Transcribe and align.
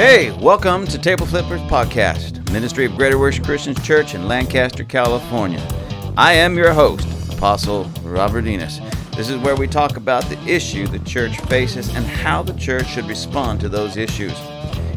Hey, 0.00 0.30
welcome 0.40 0.86
to 0.86 0.98
Table 0.98 1.26
Flippers 1.26 1.60
Podcast, 1.60 2.50
Ministry 2.52 2.86
of 2.86 2.96
Greater 2.96 3.18
Worship 3.18 3.44
Christian 3.44 3.74
Church 3.74 4.14
in 4.14 4.26
Lancaster, 4.26 4.82
California. 4.82 5.60
I 6.16 6.32
am 6.32 6.56
your 6.56 6.72
host, 6.72 7.06
Apostle 7.30 7.84
Robert 8.02 8.46
Enos. 8.46 8.80
This 9.14 9.28
is 9.28 9.36
where 9.36 9.56
we 9.56 9.66
talk 9.66 9.98
about 9.98 10.24
the 10.24 10.40
issue 10.48 10.86
the 10.86 11.00
church 11.00 11.38
faces 11.42 11.94
and 11.94 12.06
how 12.06 12.42
the 12.42 12.54
church 12.54 12.86
should 12.86 13.04
respond 13.08 13.60
to 13.60 13.68
those 13.68 13.98
issues. 13.98 14.32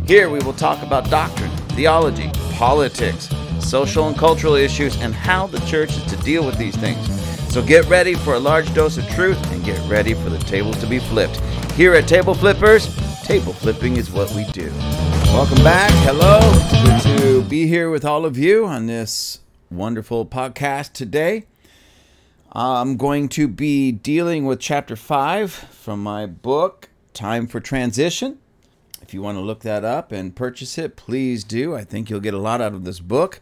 Here 0.07 0.29
we 0.29 0.39
will 0.39 0.53
talk 0.53 0.81
about 0.83 1.09
doctrine, 1.09 1.51
theology, 1.75 2.31
politics, 2.53 3.27
social 3.59 4.07
and 4.07 4.17
cultural 4.17 4.55
issues, 4.55 4.95
and 5.01 5.13
how 5.13 5.47
the 5.47 5.59
church 5.65 5.97
is 5.97 6.03
to 6.13 6.15
deal 6.23 6.45
with 6.45 6.57
these 6.57 6.77
things. 6.77 7.05
So 7.53 7.61
get 7.61 7.85
ready 7.89 8.13
for 8.13 8.35
a 8.35 8.39
large 8.39 8.73
dose 8.73 8.95
of 8.95 9.05
truth 9.09 9.51
and 9.51 9.65
get 9.65 9.85
ready 9.89 10.13
for 10.13 10.29
the 10.29 10.39
tables 10.39 10.77
to 10.77 10.87
be 10.87 10.99
flipped. 10.99 11.41
Here 11.73 11.93
at 11.93 12.07
Table 12.07 12.33
Flippers, 12.33 12.87
table 13.23 13.53
flipping 13.53 13.95
is 13.95 14.11
what 14.11 14.29
we 14.31 14.43
do. 14.51 14.69
Welcome 15.27 15.63
back. 15.63 15.91
Hello. 16.03 16.41
Good 16.83 17.19
to 17.19 17.41
be 17.49 17.67
here 17.67 17.89
with 17.89 18.03
all 18.03 18.25
of 18.25 18.37
you 18.37 18.65
on 18.65 18.87
this 18.87 19.39
wonderful 19.71 20.25
podcast 20.25 20.91
today. 20.91 21.45
I'm 22.51 22.97
going 22.97 23.29
to 23.29 23.47
be 23.47 23.93
dealing 23.93 24.45
with 24.45 24.59
chapter 24.59 24.97
5 24.97 25.51
from 25.53 26.03
my 26.03 26.25
book, 26.25 26.89
Time 27.13 27.47
for 27.47 27.61
Transition. 27.61 28.39
If 29.01 29.13
you 29.13 29.21
want 29.21 29.37
to 29.37 29.41
look 29.41 29.61
that 29.61 29.85
up 29.85 30.11
and 30.11 30.35
purchase 30.35 30.77
it, 30.77 30.97
please 30.97 31.45
do. 31.45 31.75
I 31.75 31.85
think 31.85 32.09
you'll 32.09 32.19
get 32.19 32.33
a 32.33 32.39
lot 32.39 32.59
out 32.59 32.73
of 32.73 32.83
this 32.83 32.99
book. 32.99 33.39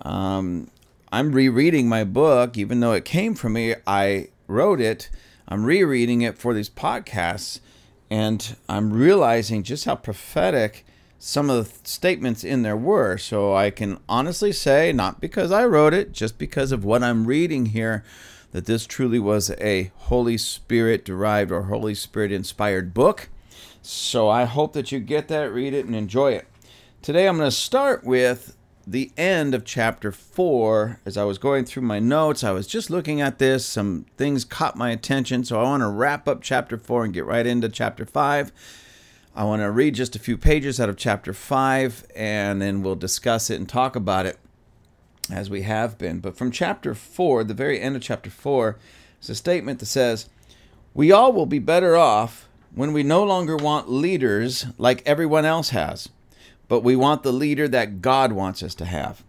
Um, 0.00 0.70
I'm 1.12 1.32
rereading 1.32 1.88
my 1.90 2.04
book, 2.04 2.56
even 2.56 2.80
though 2.80 2.92
it 2.92 3.04
came 3.04 3.34
from 3.34 3.52
me, 3.52 3.74
I 3.86 4.28
wrote 4.46 4.80
it. 4.80 5.10
I'm 5.46 5.64
rereading 5.64 6.22
it 6.22 6.38
for 6.38 6.54
these 6.54 6.70
podcasts, 6.70 7.60
and 8.10 8.56
I'm 8.68 8.92
realizing 8.92 9.62
just 9.62 9.84
how 9.84 9.94
prophetic 9.94 10.84
some 11.18 11.48
of 11.50 11.82
the 11.82 11.88
statements 11.88 12.42
in 12.42 12.62
there 12.62 12.76
were. 12.76 13.16
So 13.18 13.54
I 13.54 13.70
can 13.70 13.98
honestly 14.08 14.52
say, 14.52 14.92
not 14.92 15.20
because 15.20 15.52
I 15.52 15.64
wrote 15.66 15.94
it, 15.94 16.12
just 16.12 16.38
because 16.38 16.72
of 16.72 16.84
what 16.84 17.02
I'm 17.02 17.26
reading 17.26 17.66
here, 17.66 18.04
that 18.52 18.66
this 18.66 18.86
truly 18.86 19.18
was 19.18 19.50
a 19.60 19.92
Holy 19.96 20.36
Spirit 20.36 21.04
derived 21.04 21.52
or 21.52 21.64
Holy 21.64 21.94
Spirit 21.94 22.32
inspired 22.32 22.92
book. 22.92 23.28
So 23.82 24.28
I 24.28 24.44
hope 24.44 24.72
that 24.72 24.90
you 24.90 24.98
get 24.98 25.28
that, 25.28 25.52
read 25.52 25.72
it, 25.72 25.86
and 25.86 25.94
enjoy 25.94 26.32
it. 26.32 26.46
Today 27.02 27.28
I'm 27.28 27.36
going 27.36 27.48
to 27.48 27.54
start 27.54 28.02
with 28.02 28.56
the 28.90 29.12
end 29.16 29.54
of 29.54 29.64
chapter 29.64 30.10
4. 30.10 30.98
As 31.06 31.16
I 31.16 31.22
was 31.22 31.38
going 31.38 31.64
through 31.64 31.84
my 31.84 32.00
notes, 32.00 32.42
I 32.42 32.50
was 32.50 32.66
just 32.66 32.90
looking 32.90 33.20
at 33.20 33.38
this. 33.38 33.64
Some 33.64 34.06
things 34.16 34.44
caught 34.44 34.76
my 34.76 34.90
attention, 34.90 35.44
so 35.44 35.60
I 35.60 35.62
want 35.62 35.82
to 35.82 35.88
wrap 35.88 36.26
up 36.26 36.42
chapter 36.42 36.76
4 36.76 37.04
and 37.04 37.14
get 37.14 37.24
right 37.24 37.46
into 37.46 37.68
chapter 37.68 38.04
5. 38.04 38.50
I 39.36 39.44
want 39.44 39.62
to 39.62 39.70
read 39.70 39.94
just 39.94 40.16
a 40.16 40.18
few 40.18 40.36
pages 40.36 40.80
out 40.80 40.88
of 40.88 40.96
chapter 40.96 41.32
5, 41.32 42.06
and 42.16 42.60
then 42.60 42.82
we'll 42.82 42.96
discuss 42.96 43.48
it 43.48 43.60
and 43.60 43.68
talk 43.68 43.94
about 43.94 44.26
it 44.26 44.40
as 45.30 45.48
we 45.48 45.62
have 45.62 45.96
been. 45.96 46.18
But 46.18 46.36
from 46.36 46.50
chapter 46.50 46.92
4, 46.92 47.44
the 47.44 47.54
very 47.54 47.80
end 47.80 47.94
of 47.94 48.02
chapter 48.02 48.28
4, 48.28 48.76
is 49.22 49.30
a 49.30 49.36
statement 49.36 49.78
that 49.78 49.86
says, 49.86 50.28
We 50.94 51.12
all 51.12 51.32
will 51.32 51.46
be 51.46 51.60
better 51.60 51.96
off 51.96 52.48
when 52.74 52.92
we 52.92 53.04
no 53.04 53.22
longer 53.22 53.56
want 53.56 53.88
leaders 53.88 54.66
like 54.78 55.06
everyone 55.06 55.44
else 55.44 55.70
has 55.70 56.08
but 56.70 56.84
we 56.84 56.94
want 56.94 57.24
the 57.24 57.32
leader 57.32 57.66
that 57.66 58.00
God 58.00 58.30
wants 58.30 58.62
us 58.62 58.76
to 58.76 58.84
have. 58.84 59.24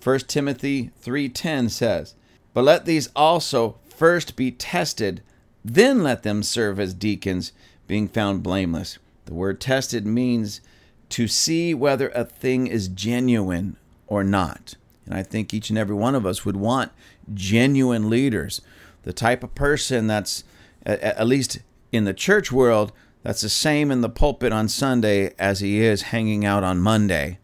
1 0.00 0.28
Timothy 0.28 0.90
3:10 1.00 1.70
says, 1.70 2.14
"But 2.52 2.64
let 2.64 2.84
these 2.84 3.08
also 3.16 3.78
first 3.88 4.36
be 4.36 4.50
tested, 4.50 5.22
then 5.64 6.02
let 6.02 6.24
them 6.24 6.42
serve 6.42 6.78
as 6.78 6.92
deacons, 6.92 7.52
being 7.86 8.06
found 8.06 8.42
blameless." 8.42 8.98
The 9.24 9.32
word 9.32 9.62
tested 9.62 10.06
means 10.06 10.60
to 11.08 11.26
see 11.26 11.72
whether 11.72 12.10
a 12.10 12.22
thing 12.22 12.66
is 12.66 12.88
genuine 12.88 13.76
or 14.06 14.22
not. 14.22 14.74
And 15.06 15.14
I 15.14 15.22
think 15.22 15.54
each 15.54 15.70
and 15.70 15.78
every 15.78 15.96
one 15.96 16.14
of 16.14 16.26
us 16.26 16.44
would 16.44 16.56
want 16.56 16.92
genuine 17.32 18.10
leaders, 18.10 18.60
the 19.04 19.14
type 19.14 19.42
of 19.42 19.54
person 19.54 20.06
that's 20.06 20.44
at 20.84 21.26
least 21.26 21.60
in 21.92 22.04
the 22.04 22.12
church 22.12 22.52
world 22.52 22.92
that's 23.24 23.40
the 23.40 23.48
same 23.48 23.90
in 23.90 24.02
the 24.02 24.10
pulpit 24.10 24.52
on 24.52 24.68
Sunday 24.68 25.32
as 25.38 25.60
he 25.60 25.80
is 25.80 26.02
hanging 26.02 26.44
out 26.44 26.62
on 26.62 26.78
Monday, 26.78 27.38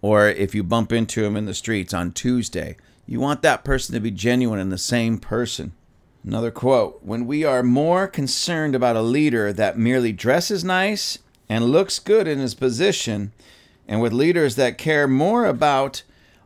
or 0.00 0.28
if 0.28 0.54
you 0.54 0.62
bump 0.62 0.92
into 0.92 1.24
him 1.24 1.36
in 1.36 1.44
the 1.44 1.54
streets 1.54 1.92
on 1.92 2.12
Tuesday. 2.12 2.76
You 3.04 3.18
want 3.18 3.42
that 3.42 3.64
person 3.64 3.94
to 3.94 4.00
be 4.00 4.12
genuine 4.12 4.60
and 4.60 4.70
the 4.70 4.78
same 4.78 5.18
person. 5.18 5.72
Another 6.24 6.52
quote 6.52 7.00
When 7.02 7.26
we 7.26 7.42
are 7.42 7.64
more 7.64 8.06
concerned 8.06 8.76
about 8.76 8.94
a 8.94 9.02
leader 9.02 9.52
that 9.52 9.76
merely 9.76 10.12
dresses 10.12 10.62
nice 10.62 11.18
and 11.48 11.64
looks 11.64 11.98
good 11.98 12.28
in 12.28 12.38
his 12.38 12.54
position, 12.54 13.32
and 13.88 14.00
with 14.00 14.12
leaders 14.12 14.54
that 14.54 14.78
care 14.78 15.08
more 15.08 15.46
about 15.46 16.04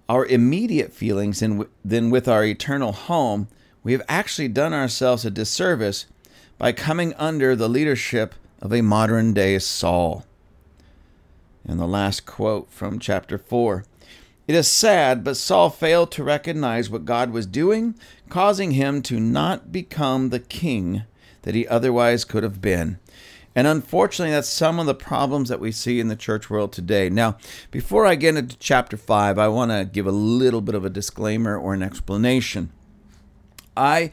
our 0.08 0.24
immediate 0.24 0.94
feelings 0.94 1.40
than, 1.40 1.66
than 1.84 2.08
with 2.08 2.26
our 2.26 2.42
eternal 2.42 2.92
home, 2.92 3.48
we 3.84 3.92
have 3.92 4.02
actually 4.08 4.48
done 4.48 4.72
ourselves 4.72 5.26
a 5.26 5.30
disservice 5.30 6.06
by 6.56 6.72
coming 6.72 7.12
under 7.14 7.54
the 7.54 7.68
leadership 7.68 8.34
of 8.60 8.72
a 8.72 8.82
modern 8.82 9.32
day 9.32 9.58
Saul. 9.58 10.24
And 11.64 11.78
the 11.78 11.86
last 11.86 12.26
quote 12.26 12.70
from 12.70 12.98
chapter 12.98 13.38
4 13.38 13.84
It 14.46 14.54
is 14.54 14.68
sad, 14.68 15.22
but 15.22 15.36
Saul 15.36 15.70
failed 15.70 16.10
to 16.12 16.24
recognize 16.24 16.88
what 16.88 17.04
God 17.04 17.30
was 17.30 17.46
doing, 17.46 17.94
causing 18.28 18.72
him 18.72 19.02
to 19.02 19.20
not 19.20 19.70
become 19.70 20.30
the 20.30 20.40
king 20.40 21.04
that 21.42 21.54
he 21.54 21.66
otherwise 21.68 22.24
could 22.24 22.42
have 22.42 22.60
been. 22.60 22.98
And 23.54 23.66
unfortunately, 23.66 24.32
that's 24.32 24.48
some 24.48 24.78
of 24.78 24.86
the 24.86 24.94
problems 24.94 25.48
that 25.48 25.60
we 25.60 25.72
see 25.72 25.98
in 25.98 26.08
the 26.08 26.14
church 26.14 26.48
world 26.48 26.72
today. 26.72 27.10
Now, 27.10 27.38
before 27.70 28.06
I 28.06 28.14
get 28.14 28.36
into 28.36 28.56
chapter 28.58 28.96
5, 28.96 29.38
I 29.38 29.48
want 29.48 29.72
to 29.72 29.84
give 29.84 30.06
a 30.06 30.12
little 30.12 30.60
bit 30.60 30.74
of 30.74 30.84
a 30.84 30.90
disclaimer 30.90 31.58
or 31.58 31.74
an 31.74 31.82
explanation. 31.82 32.70
I 33.76 34.12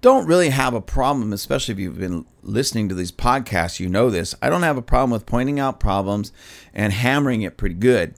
don't 0.00 0.26
really 0.26 0.50
have 0.50 0.74
a 0.74 0.80
problem, 0.80 1.32
especially 1.32 1.72
if 1.72 1.78
you've 1.78 1.98
been 1.98 2.26
listening 2.42 2.88
to 2.88 2.94
these 2.94 3.12
podcasts, 3.12 3.80
you 3.80 3.88
know 3.88 4.10
this. 4.10 4.34
I 4.42 4.50
don't 4.50 4.62
have 4.62 4.76
a 4.76 4.82
problem 4.82 5.10
with 5.10 5.26
pointing 5.26 5.58
out 5.58 5.80
problems 5.80 6.32
and 6.74 6.92
hammering 6.92 7.42
it 7.42 7.56
pretty 7.56 7.74
good. 7.74 8.14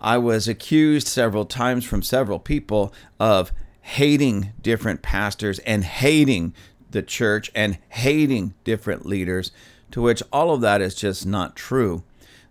I 0.00 0.18
was 0.18 0.46
accused 0.46 1.08
several 1.08 1.46
times 1.46 1.84
from 1.84 2.02
several 2.02 2.38
people 2.38 2.92
of 3.18 3.52
hating 3.80 4.52
different 4.60 5.02
pastors 5.02 5.58
and 5.60 5.84
hating 5.84 6.54
the 6.90 7.02
church 7.02 7.50
and 7.54 7.78
hating 7.88 8.54
different 8.64 9.06
leaders, 9.06 9.50
to 9.90 10.02
which 10.02 10.22
all 10.32 10.52
of 10.52 10.60
that 10.60 10.80
is 10.80 10.94
just 10.94 11.26
not 11.26 11.56
true. 11.56 12.02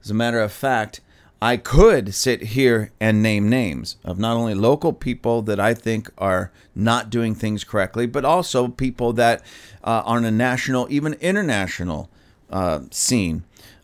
As 0.04 0.10
a 0.10 0.16
matter 0.16 0.40
of 0.40 0.52
fact, 0.52 1.00
I 1.44 1.58
could 1.58 2.14
sit 2.14 2.42
here 2.42 2.94
and 3.02 3.22
name 3.22 3.50
names 3.50 3.98
of 4.06 4.18
not 4.18 4.38
only 4.38 4.54
local 4.54 4.94
people 4.94 5.42
that 5.42 5.60
I 5.60 5.74
think 5.74 6.10
are 6.18 6.54
not 6.74 7.10
doing 7.10 7.36
things 7.36 7.66
correctly, 7.66 8.06
but 8.06 8.24
also 8.24 8.70
people 8.70 9.12
that 9.12 9.42
uh, 9.84 10.04
are 10.06 10.16
on 10.20 10.24
a 10.24 10.32
national, 10.32 10.88
even 10.90 11.16
international 11.16 12.10
uh, 12.50 12.84
scene. 12.92 13.44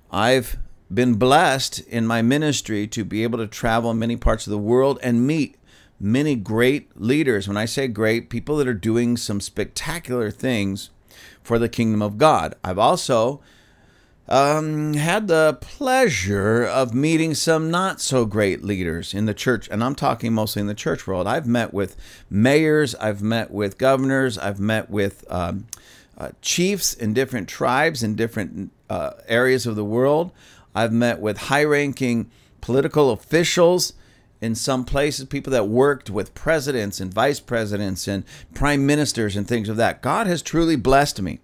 I've 0.09 0.57
been 0.89 1.15
blessed 1.15 1.81
in 1.81 2.07
my 2.07 2.21
ministry 2.21 2.87
to 2.87 3.03
be 3.03 3.23
able 3.23 3.39
to 3.39 3.47
travel 3.47 3.91
in 3.91 3.99
many 3.99 4.15
parts 4.15 4.47
of 4.47 4.51
the 4.51 4.57
world 4.57 4.97
and 5.03 5.27
meet 5.27 5.57
many 5.99 6.35
great 6.35 6.89
leaders. 6.95 7.45
When 7.45 7.57
I 7.57 7.65
say 7.65 7.89
great, 7.89 8.29
people 8.29 8.55
that 8.55 8.69
are 8.69 8.73
doing 8.73 9.17
some 9.17 9.41
spectacular 9.41 10.31
things 10.31 10.91
for 11.43 11.59
the 11.59 11.67
kingdom 11.67 12.01
of 12.01 12.17
God. 12.17 12.55
I've 12.63 12.79
also 12.79 13.41
um, 14.29 14.93
had 14.93 15.27
the 15.27 15.57
pleasure 15.59 16.63
of 16.63 16.93
meeting 16.93 17.33
some 17.33 17.71
not 17.71 17.99
so 17.99 18.25
great 18.25 18.63
leaders 18.63 19.13
in 19.13 19.25
the 19.25 19.33
church, 19.33 19.67
and 19.71 19.83
I'm 19.83 19.95
talking 19.95 20.33
mostly 20.33 20.61
in 20.61 20.67
the 20.67 20.75
church 20.75 21.07
world. 21.07 21.27
I've 21.27 21.47
met 21.47 21.73
with 21.73 21.95
mayors, 22.29 22.93
I've 22.95 23.23
met 23.23 23.49
with 23.49 23.79
governors, 23.79 24.37
I've 24.37 24.59
met 24.59 24.89
with 24.89 25.25
um, 25.31 25.65
uh, 26.15 26.29
chiefs 26.41 26.93
in 26.93 27.13
different 27.13 27.49
tribes 27.49 28.03
in 28.03 28.15
different 28.15 28.71
uh, 28.87 29.13
areas 29.27 29.65
of 29.65 29.75
the 29.75 29.85
world. 29.85 30.31
I've 30.75 30.93
met 30.93 31.19
with 31.19 31.37
high 31.37 31.63
ranking 31.63 32.29
political 32.61 33.09
officials 33.09 33.93
in 34.41 34.53
some 34.53 34.85
places, 34.85 35.25
people 35.25 35.51
that 35.51 35.67
worked 35.67 36.09
with 36.09 36.35
presidents 36.35 36.99
and 36.99 37.13
vice 37.13 37.39
presidents 37.39 38.07
and 38.07 38.23
prime 38.53 38.85
ministers 38.85 39.35
and 39.35 39.47
things 39.47 39.69
of 39.69 39.77
that. 39.77 40.01
God 40.01 40.27
has 40.27 40.41
truly 40.41 40.75
blessed 40.75 41.21
me. 41.21 41.39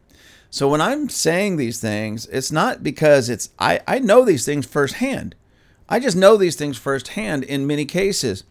So 0.55 0.69
when 0.69 0.79
I'm 0.79 1.09
saying 1.09 1.57
these 1.57 1.81
things, 1.81 2.27
it's 2.27 2.49
not 2.49 2.81
because 2.81 3.27
it's 3.27 3.49
I, 3.59 3.81
I 3.85 3.99
know 3.99 4.23
these 4.23 4.45
things 4.45 4.65
firsthand. 4.65 5.35
I 5.89 5.99
just 5.99 6.15
know 6.15 6.37
these 6.37 6.55
things 6.55 6.77
firsthand 6.77 7.43
in 7.43 7.67
many 7.67 7.83
cases. 7.83 8.45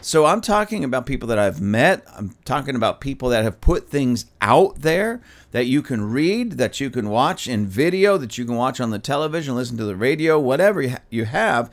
So 0.00 0.24
I'm 0.24 0.40
talking 0.40 0.84
about 0.84 1.04
people 1.04 1.26
that 1.26 1.38
I've 1.40 1.60
met. 1.60 2.04
I'm 2.16 2.36
talking 2.44 2.76
about 2.76 3.00
people 3.00 3.28
that 3.30 3.42
have 3.42 3.60
put 3.60 3.90
things 3.90 4.26
out 4.40 4.82
there 4.82 5.20
that 5.50 5.66
you 5.66 5.82
can 5.82 6.08
read, 6.08 6.52
that 6.58 6.78
you 6.78 6.90
can 6.90 7.10
watch 7.10 7.48
in 7.48 7.66
video, 7.66 8.16
that 8.18 8.38
you 8.38 8.44
can 8.44 8.54
watch 8.54 8.80
on 8.80 8.90
the 8.90 9.00
television, 9.00 9.56
listen 9.56 9.76
to 9.78 9.84
the 9.84 9.96
radio, 9.96 10.38
whatever 10.38 11.00
you 11.10 11.24
have. 11.24 11.72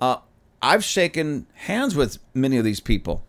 Uh, 0.00 0.16
I've 0.62 0.82
shaken 0.82 1.46
hands 1.52 1.94
with 1.94 2.16
many 2.32 2.56
of 2.56 2.64
these 2.64 2.80
people. 2.80 3.22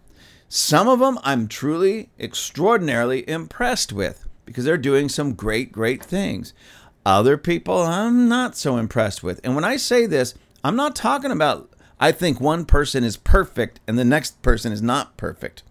Some 0.48 0.88
of 0.88 1.00
them 1.00 1.19
I'm 1.24 1.50
truly 1.50 2.12
extraordinarily 2.18 3.27
impressed 3.27 3.92
with 3.92 4.26
because 4.47 4.65
they're 4.65 4.77
doing 4.77 5.07
some 5.09 5.33
great, 5.33 5.71
great 5.71 6.03
things. 6.03 6.53
Other 7.05 7.38
people 7.38 7.77
I'm 7.83 8.27
not 8.27 8.57
so 8.57 8.77
impressed 8.77 9.21
with. 9.21 9.39
And 9.44 9.53
when 9.53 9.63
I 9.63 9.77
say 9.77 10.07
this, 10.07 10.33
I'm 10.63 10.75
not 10.75 10.95
talking 10.95 11.31
about 11.31 11.69
I 11.99 12.11
think 12.11 12.41
one 12.41 12.65
person 12.65 13.03
is 13.03 13.17
perfect 13.17 13.79
and 13.88 13.97
the 13.97 14.05
next 14.05 14.41
person 14.41 14.71
is 14.71 14.81
not 14.81 15.17
perfect. 15.17 15.63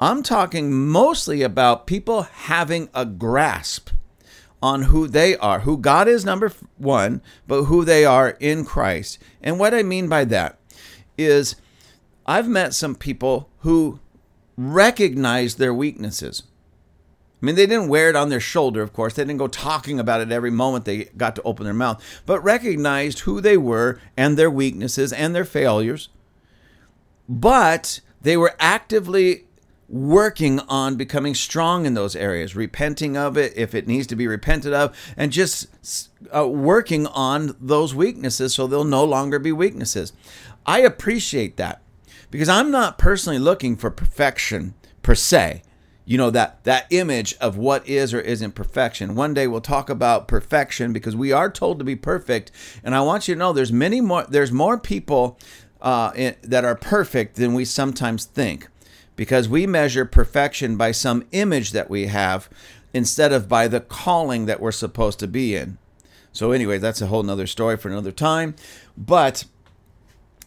I'm 0.00 0.22
talking 0.22 0.72
mostly 0.72 1.42
about 1.42 1.86
people 1.86 2.22
having 2.22 2.88
a 2.94 3.06
grasp 3.06 3.90
on 4.62 4.82
who 4.82 5.06
they 5.06 5.36
are, 5.36 5.60
who 5.60 5.76
God 5.76 6.08
is, 6.08 6.24
number 6.24 6.50
one, 6.78 7.20
but 7.46 7.64
who 7.64 7.84
they 7.84 8.04
are 8.04 8.30
in 8.40 8.64
Christ. 8.64 9.18
And 9.42 9.58
what 9.58 9.74
I 9.74 9.82
mean 9.82 10.08
by 10.08 10.24
that 10.26 10.58
is 11.18 11.56
I've 12.26 12.48
met 12.48 12.74
some 12.74 12.94
people 12.94 13.50
who 13.58 14.00
recognize 14.56 15.56
their 15.56 15.74
weaknesses. 15.74 16.44
I 17.44 17.46
mean, 17.46 17.56
they 17.56 17.66
didn't 17.66 17.88
wear 17.88 18.08
it 18.08 18.16
on 18.16 18.30
their 18.30 18.40
shoulder, 18.40 18.80
of 18.80 18.94
course. 18.94 19.12
They 19.12 19.22
didn't 19.22 19.36
go 19.36 19.48
talking 19.48 20.00
about 20.00 20.22
it 20.22 20.32
every 20.32 20.50
moment 20.50 20.86
they 20.86 21.04
got 21.14 21.36
to 21.36 21.42
open 21.42 21.64
their 21.64 21.74
mouth, 21.74 22.02
but 22.24 22.42
recognized 22.42 23.20
who 23.20 23.42
they 23.42 23.58
were 23.58 24.00
and 24.16 24.38
their 24.38 24.50
weaknesses 24.50 25.12
and 25.12 25.34
their 25.34 25.44
failures. 25.44 26.08
But 27.28 28.00
they 28.22 28.38
were 28.38 28.54
actively 28.58 29.44
working 29.90 30.58
on 30.60 30.96
becoming 30.96 31.34
strong 31.34 31.84
in 31.84 31.92
those 31.92 32.16
areas, 32.16 32.56
repenting 32.56 33.14
of 33.14 33.36
it 33.36 33.52
if 33.58 33.74
it 33.74 33.86
needs 33.86 34.06
to 34.06 34.16
be 34.16 34.26
repented 34.26 34.72
of, 34.72 34.96
and 35.14 35.30
just 35.30 36.08
uh, 36.34 36.48
working 36.48 37.06
on 37.08 37.54
those 37.60 37.94
weaknesses 37.94 38.54
so 38.54 38.66
they'll 38.66 38.84
no 38.84 39.04
longer 39.04 39.38
be 39.38 39.52
weaknesses. 39.52 40.14
I 40.64 40.78
appreciate 40.78 41.58
that 41.58 41.82
because 42.30 42.48
I'm 42.48 42.70
not 42.70 42.96
personally 42.96 43.38
looking 43.38 43.76
for 43.76 43.90
perfection 43.90 44.72
per 45.02 45.14
se 45.14 45.62
you 46.04 46.18
know 46.18 46.30
that 46.30 46.62
that 46.64 46.86
image 46.90 47.34
of 47.40 47.56
what 47.56 47.86
is 47.88 48.12
or 48.12 48.20
isn't 48.20 48.54
perfection. 48.54 49.14
One 49.14 49.34
day 49.34 49.46
we'll 49.46 49.60
talk 49.60 49.88
about 49.88 50.28
perfection 50.28 50.92
because 50.92 51.16
we 51.16 51.32
are 51.32 51.50
told 51.50 51.78
to 51.78 51.84
be 51.84 51.96
perfect. 51.96 52.50
And 52.82 52.94
i 52.94 53.00
want 53.00 53.26
you 53.26 53.34
to 53.34 53.38
know 53.38 53.52
there's 53.52 53.72
many 53.72 54.00
more 54.00 54.24
there's 54.28 54.52
more 54.52 54.78
people 54.78 55.38
uh, 55.80 56.12
in, 56.14 56.34
that 56.42 56.64
are 56.64 56.74
perfect 56.74 57.36
than 57.36 57.54
we 57.54 57.64
sometimes 57.64 58.24
think 58.24 58.68
because 59.16 59.48
we 59.48 59.66
measure 59.66 60.04
perfection 60.04 60.76
by 60.76 60.90
some 60.90 61.24
image 61.32 61.72
that 61.72 61.88
we 61.88 62.06
have 62.06 62.48
instead 62.92 63.32
of 63.32 63.48
by 63.48 63.68
the 63.68 63.80
calling 63.80 64.46
that 64.46 64.60
we're 64.60 64.72
supposed 64.72 65.18
to 65.18 65.26
be 65.26 65.54
in. 65.56 65.78
So 66.32 66.52
anyway 66.52 66.78
that's 66.78 67.00
a 67.00 67.06
whole 67.06 67.22
nother 67.22 67.46
story 67.46 67.76
for 67.76 67.88
another 67.88 68.12
time. 68.12 68.54
But 68.96 69.44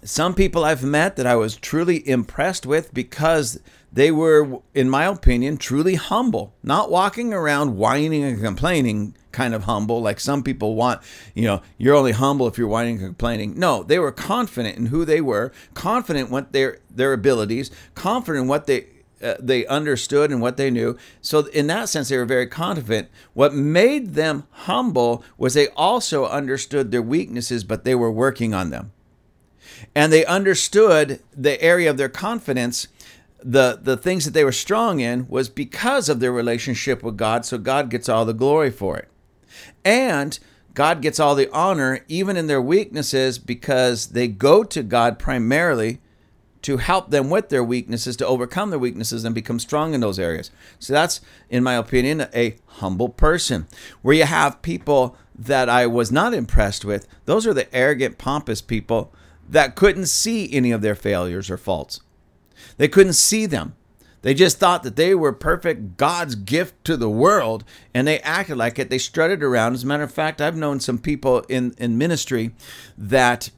some 0.03 0.35
people 0.35 0.63
I've 0.63 0.83
met 0.83 1.15
that 1.15 1.25
I 1.25 1.35
was 1.35 1.55
truly 1.55 2.07
impressed 2.07 2.65
with 2.65 2.93
because 2.93 3.59
they 3.91 4.11
were, 4.11 4.59
in 4.73 4.89
my 4.89 5.05
opinion, 5.05 5.57
truly 5.57 5.95
humble, 5.95 6.53
not 6.61 6.91
walking 6.91 7.33
around 7.33 7.77
whining 7.77 8.23
and 8.23 8.41
complaining 8.41 9.15
kind 9.31 9.53
of 9.53 9.63
humble, 9.63 10.01
like 10.01 10.19
some 10.19 10.43
people 10.43 10.75
want, 10.75 11.01
you 11.33 11.43
know, 11.43 11.61
you're 11.77 11.95
only 11.95 12.11
humble 12.11 12.47
if 12.47 12.57
you're 12.57 12.67
whining 12.67 12.97
and 12.97 13.05
complaining. 13.05 13.57
No, 13.57 13.83
they 13.83 13.99
were 13.99 14.11
confident 14.11 14.77
in 14.77 14.87
who 14.87 15.05
they 15.05 15.21
were, 15.21 15.51
confident 15.73 16.29
what 16.29 16.51
their 16.51 16.79
their 16.89 17.13
abilities, 17.13 17.71
confident 17.95 18.43
in 18.43 18.47
what 18.47 18.67
they 18.67 18.87
uh, 19.21 19.35
they 19.39 19.65
understood 19.67 20.31
and 20.31 20.41
what 20.41 20.57
they 20.57 20.69
knew. 20.69 20.97
So 21.21 21.45
in 21.47 21.67
that 21.67 21.89
sense, 21.89 22.09
they 22.09 22.17
were 22.17 22.25
very 22.25 22.47
confident. 22.47 23.09
What 23.33 23.53
made 23.53 24.15
them 24.15 24.43
humble 24.51 25.23
was 25.37 25.53
they 25.53 25.69
also 25.69 26.25
understood 26.25 26.91
their 26.91 27.01
weaknesses, 27.01 27.63
but 27.63 27.83
they 27.83 27.95
were 27.95 28.11
working 28.11 28.53
on 28.53 28.69
them 28.69 28.91
and 29.95 30.11
they 30.11 30.25
understood 30.25 31.19
the 31.35 31.61
area 31.61 31.89
of 31.89 31.97
their 31.97 32.09
confidence 32.09 32.87
the 33.43 33.79
the 33.81 33.97
things 33.97 34.25
that 34.25 34.31
they 34.31 34.43
were 34.43 34.51
strong 34.51 34.99
in 34.99 35.27
was 35.27 35.49
because 35.49 36.09
of 36.09 36.19
their 36.19 36.31
relationship 36.31 37.03
with 37.03 37.17
God 37.17 37.45
so 37.45 37.57
God 37.57 37.89
gets 37.89 38.09
all 38.09 38.25
the 38.25 38.33
glory 38.33 38.71
for 38.71 38.97
it. 38.97 39.09
And 39.85 40.37
God 40.73 41.01
gets 41.01 41.19
all 41.19 41.35
the 41.35 41.51
honor 41.51 42.01
even 42.07 42.37
in 42.37 42.47
their 42.47 42.61
weaknesses 42.61 43.39
because 43.39 44.07
they 44.07 44.27
go 44.27 44.63
to 44.63 44.83
God 44.83 45.17
primarily 45.17 45.99
to 46.63 46.77
help 46.77 47.11
them 47.11 47.29
with 47.29 47.49
their 47.49 47.63
weaknesses 47.63 48.17
to 48.17 48.27
overcome 48.27 48.71
their 48.71 48.79
weaknesses 48.79 49.23
and 49.23 49.33
become 49.33 49.59
strong 49.59 49.93
in 49.93 50.01
those 50.01 50.19
areas. 50.19 50.51
So 50.79 50.93
that's 50.93 51.21
in 51.49 51.63
my 51.63 51.75
opinion 51.75 52.27
a 52.33 52.57
humble 52.65 53.09
person. 53.09 53.67
Where 54.01 54.15
you 54.15 54.25
have 54.25 54.61
people 54.61 55.15
that 55.33 55.69
I 55.69 55.87
was 55.87 56.11
not 56.11 56.33
impressed 56.33 56.83
with 56.83 57.07
those 57.25 57.47
are 57.47 57.53
the 57.53 57.73
arrogant 57.73 58.17
pompous 58.17 58.61
people 58.61 59.13
that 59.47 59.75
couldn't 59.75 60.07
see 60.07 60.51
any 60.51 60.71
of 60.71 60.81
their 60.81 60.95
failures 60.95 61.49
or 61.49 61.57
faults. 61.57 62.01
They 62.77 62.87
couldn't 62.87 63.13
see 63.13 63.45
them. 63.45 63.75
They 64.21 64.33
just 64.33 64.57
thought 64.57 64.83
that 64.83 64.95
they 64.95 65.13
were 65.15 65.31
perfect 65.31 65.97
God's 65.97 66.35
gift 66.35 66.83
to 66.85 66.97
the 66.97 67.09
world 67.09 67.63
and 67.93 68.07
they 68.07 68.19
acted 68.19 68.57
like 68.57 68.79
it. 68.79 68.89
They 68.89 68.97
strutted 68.97 69.43
around. 69.43 69.73
As 69.73 69.83
a 69.83 69.87
matter 69.87 70.03
of 70.03 70.11
fact, 70.11 70.41
I've 70.41 70.55
known 70.55 70.79
some 70.79 70.97
people 70.97 71.41
in, 71.41 71.75
in 71.77 71.97
ministry 71.97 72.51
that 72.97 73.51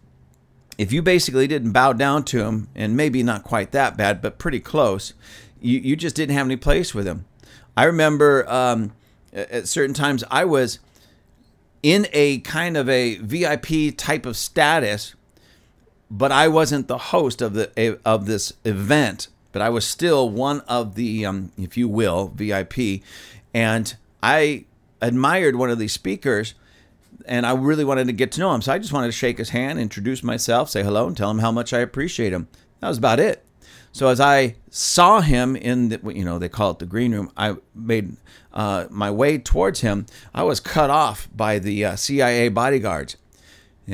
if 0.78 0.92
you 0.94 1.02
basically 1.02 1.48
didn't 1.48 1.72
bow 1.72 1.94
down 1.94 2.24
to 2.26 2.40
them, 2.40 2.70
and 2.74 2.96
maybe 2.96 3.22
not 3.22 3.44
quite 3.44 3.72
that 3.74 3.98
bad, 3.98 4.22
but 4.22 4.38
pretty 4.38 4.60
close, 4.60 5.14
you, 5.60 5.78
you 5.80 5.96
just 5.96 6.16
didn't 6.16 6.36
have 6.36 6.46
any 6.46 6.56
place 6.56 6.94
with 6.94 7.06
them. 7.06 7.26
I 7.76 7.84
remember 7.84 8.50
um, 8.50 8.94
at 9.34 9.68
certain 9.68 9.94
times 9.94 10.24
I 10.32 10.46
was 10.46 10.80
in 11.84 12.08
a 12.14 12.40
kind 12.40 12.78
of 12.78 12.88
a 12.90 13.16
VIP 13.18 13.98
type 13.98 14.26
of 14.26 14.38
status 14.38 15.16
but 16.12 16.32
I 16.32 16.48
wasn't 16.48 16.88
the 16.88 16.98
host 16.98 17.42
of 17.42 17.54
the 17.54 18.00
of 18.04 18.26
this 18.26 18.54
event, 18.66 19.28
but 19.52 19.62
I 19.62 19.70
was 19.70 19.86
still 19.86 20.30
one 20.30 20.62
of 20.62 20.96
the, 20.96 21.26
um, 21.26 21.52
if 21.58 21.78
you 21.78 21.88
will, 21.88 22.30
VIP, 22.36 23.02
and 23.54 23.96
I 24.22 24.66
admired 25.02 25.56
one 25.56 25.70
of 25.70 25.80
these 25.80 25.94
speakers, 25.94 26.56
and 27.26 27.46
I 27.46 27.54
really 27.54 27.86
wanted 27.86 28.08
to 28.08 28.14
get 28.14 28.32
to 28.34 28.40
know 28.42 28.54
him. 28.54 28.62
So 28.62 28.74
I 28.74 28.80
just 28.80 28.94
wanted 28.94 29.08
to 29.08 29.14
shake 29.14 29.38
his 29.38 29.50
hand, 29.50 29.80
introduce 29.80 30.24
myself, 30.24 30.70
say 30.70 30.84
hello, 30.84 31.08
and 31.08 31.16
tell 31.16 31.32
him 31.32 31.40
how 31.40 31.52
much 31.52 31.74
I 31.74 31.80
appreciate 31.80 32.34
him. 32.34 32.48
That 32.80 32.90
was 32.90 32.98
about 32.98 33.20
it. 33.20 33.46
So 33.92 34.08
as 34.08 34.20
I 34.20 34.56
saw 34.70 35.22
him 35.22 35.56
in 35.56 35.90
the, 35.90 36.00
you 36.14 36.24
know, 36.24 36.38
they 36.38 36.50
call 36.50 36.72
it 36.72 36.80
the 36.80 36.86
green 36.86 37.12
room, 37.12 37.32
I 37.36 37.56
made 37.74 38.18
uh, 38.54 38.86
my 38.90 39.10
way 39.10 39.38
towards 39.38 39.82
him. 39.82 40.06
I 40.34 40.44
was 40.44 40.60
cut 40.60 40.90
off 40.90 41.28
by 41.36 41.60
the 41.60 41.86
uh, 41.86 41.96
CIA 41.96 42.50
bodyguards. 42.50 43.18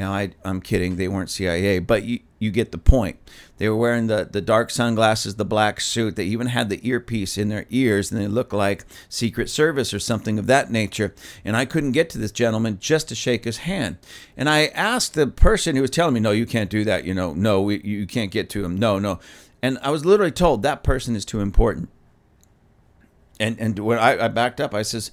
Know, 0.02 0.12
I, 0.12 0.32
I'm 0.44 0.62
kidding. 0.62 0.96
They 0.96 1.08
weren't 1.08 1.30
CIA, 1.30 1.80
but 1.80 2.04
you, 2.04 2.20
you 2.40 2.52
get 2.52 2.72
the 2.72 2.78
point. 2.78 3.18
They 3.58 3.70
were 3.70 3.76
wearing 3.76 4.08
the, 4.08 4.28
the 4.30 4.42
dark 4.42 4.70
sunglasses, 4.70 5.36
the 5.36 5.46
black 5.46 5.80
suit. 5.80 6.16
They 6.16 6.26
even 6.26 6.48
had 6.48 6.70
the 6.70 6.86
earpiece 6.88 7.38
in 7.38 7.50
their 7.50 7.66
ears, 7.70 8.12
and 8.12 8.20
they 8.20 8.28
looked 8.28 8.52
like 8.52 8.86
Secret 9.08 9.50
Service 9.50 9.94
or 9.94 10.00
something 10.00 10.38
of 10.38 10.48
that 10.48 10.70
nature. 10.70 11.14
And 11.46 11.56
I 11.56 11.66
couldn't 11.66 11.94
get 11.94 12.10
to 12.12 12.18
this 12.18 12.32
gentleman 12.32 12.78
just 12.80 13.08
to 13.10 13.16
shake 13.16 13.46
his 13.46 13.60
hand. 13.60 13.98
And 14.36 14.50
I 14.50 14.68
asked 14.68 15.14
the 15.14 15.28
person 15.28 15.76
who 15.76 15.82
was 15.82 15.92
telling 15.92 16.14
me, 16.14 16.20
"No, 16.20 16.32
you 16.32 16.46
can't 16.46 16.70
do 16.70 16.84
that. 16.84 17.06
You 17.06 17.14
know, 17.14 17.34
no, 17.34 17.62
we, 17.62 17.82
you 17.82 18.06
can't 18.06 18.32
get 18.32 18.50
to 18.52 18.66
him. 18.66 18.78
No, 18.78 19.00
no." 19.00 19.20
And 19.62 19.80
I 19.82 19.92
was 19.92 20.06
literally 20.06 20.32
told 20.32 20.62
that 20.64 20.84
person 20.84 21.16
is 21.16 21.26
too 21.26 21.40
important. 21.40 21.90
And 23.40 23.60
and 23.60 23.80
when 23.80 23.98
I, 23.98 24.26
I 24.26 24.28
backed 24.28 24.60
up, 24.60 24.74
I 24.74 24.82
says, 24.82 25.12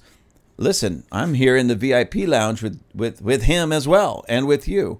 listen, 0.57 1.03
I'm 1.11 1.33
here 1.33 1.55
in 1.55 1.67
the 1.67 1.75
VIP 1.75 2.15
lounge 2.27 2.61
with, 2.61 2.81
with, 2.93 3.21
with 3.21 3.43
him 3.43 3.71
as 3.71 3.87
well 3.87 4.25
and 4.27 4.47
with 4.47 4.67
you. 4.67 4.99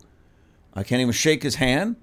I 0.73 0.83
can't 0.83 1.01
even 1.01 1.13
shake 1.13 1.43
his 1.43 1.55
hand. 1.55 1.97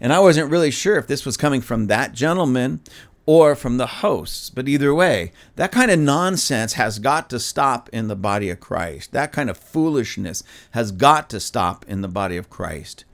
And 0.00 0.12
I 0.12 0.20
wasn't 0.20 0.50
really 0.50 0.70
sure 0.70 0.96
if 0.96 1.06
this 1.06 1.26
was 1.26 1.36
coming 1.36 1.60
from 1.60 1.86
that 1.86 2.12
gentleman 2.12 2.80
or 3.26 3.54
from 3.54 3.76
the 3.76 3.86
hosts. 3.86 4.50
But 4.50 4.68
either 4.68 4.94
way, 4.94 5.32
that 5.56 5.72
kind 5.72 5.90
of 5.90 5.98
nonsense 5.98 6.72
has 6.74 6.98
got 6.98 7.28
to 7.30 7.38
stop 7.38 7.88
in 7.90 8.08
the 8.08 8.16
body 8.16 8.50
of 8.50 8.60
Christ. 8.60 9.12
That 9.12 9.30
kind 9.30 9.50
of 9.50 9.58
foolishness 9.58 10.42
has 10.70 10.90
got 10.90 11.28
to 11.30 11.40
stop 11.40 11.84
in 11.86 12.00
the 12.00 12.08
body 12.08 12.36
of 12.36 12.50
Christ. 12.50 13.04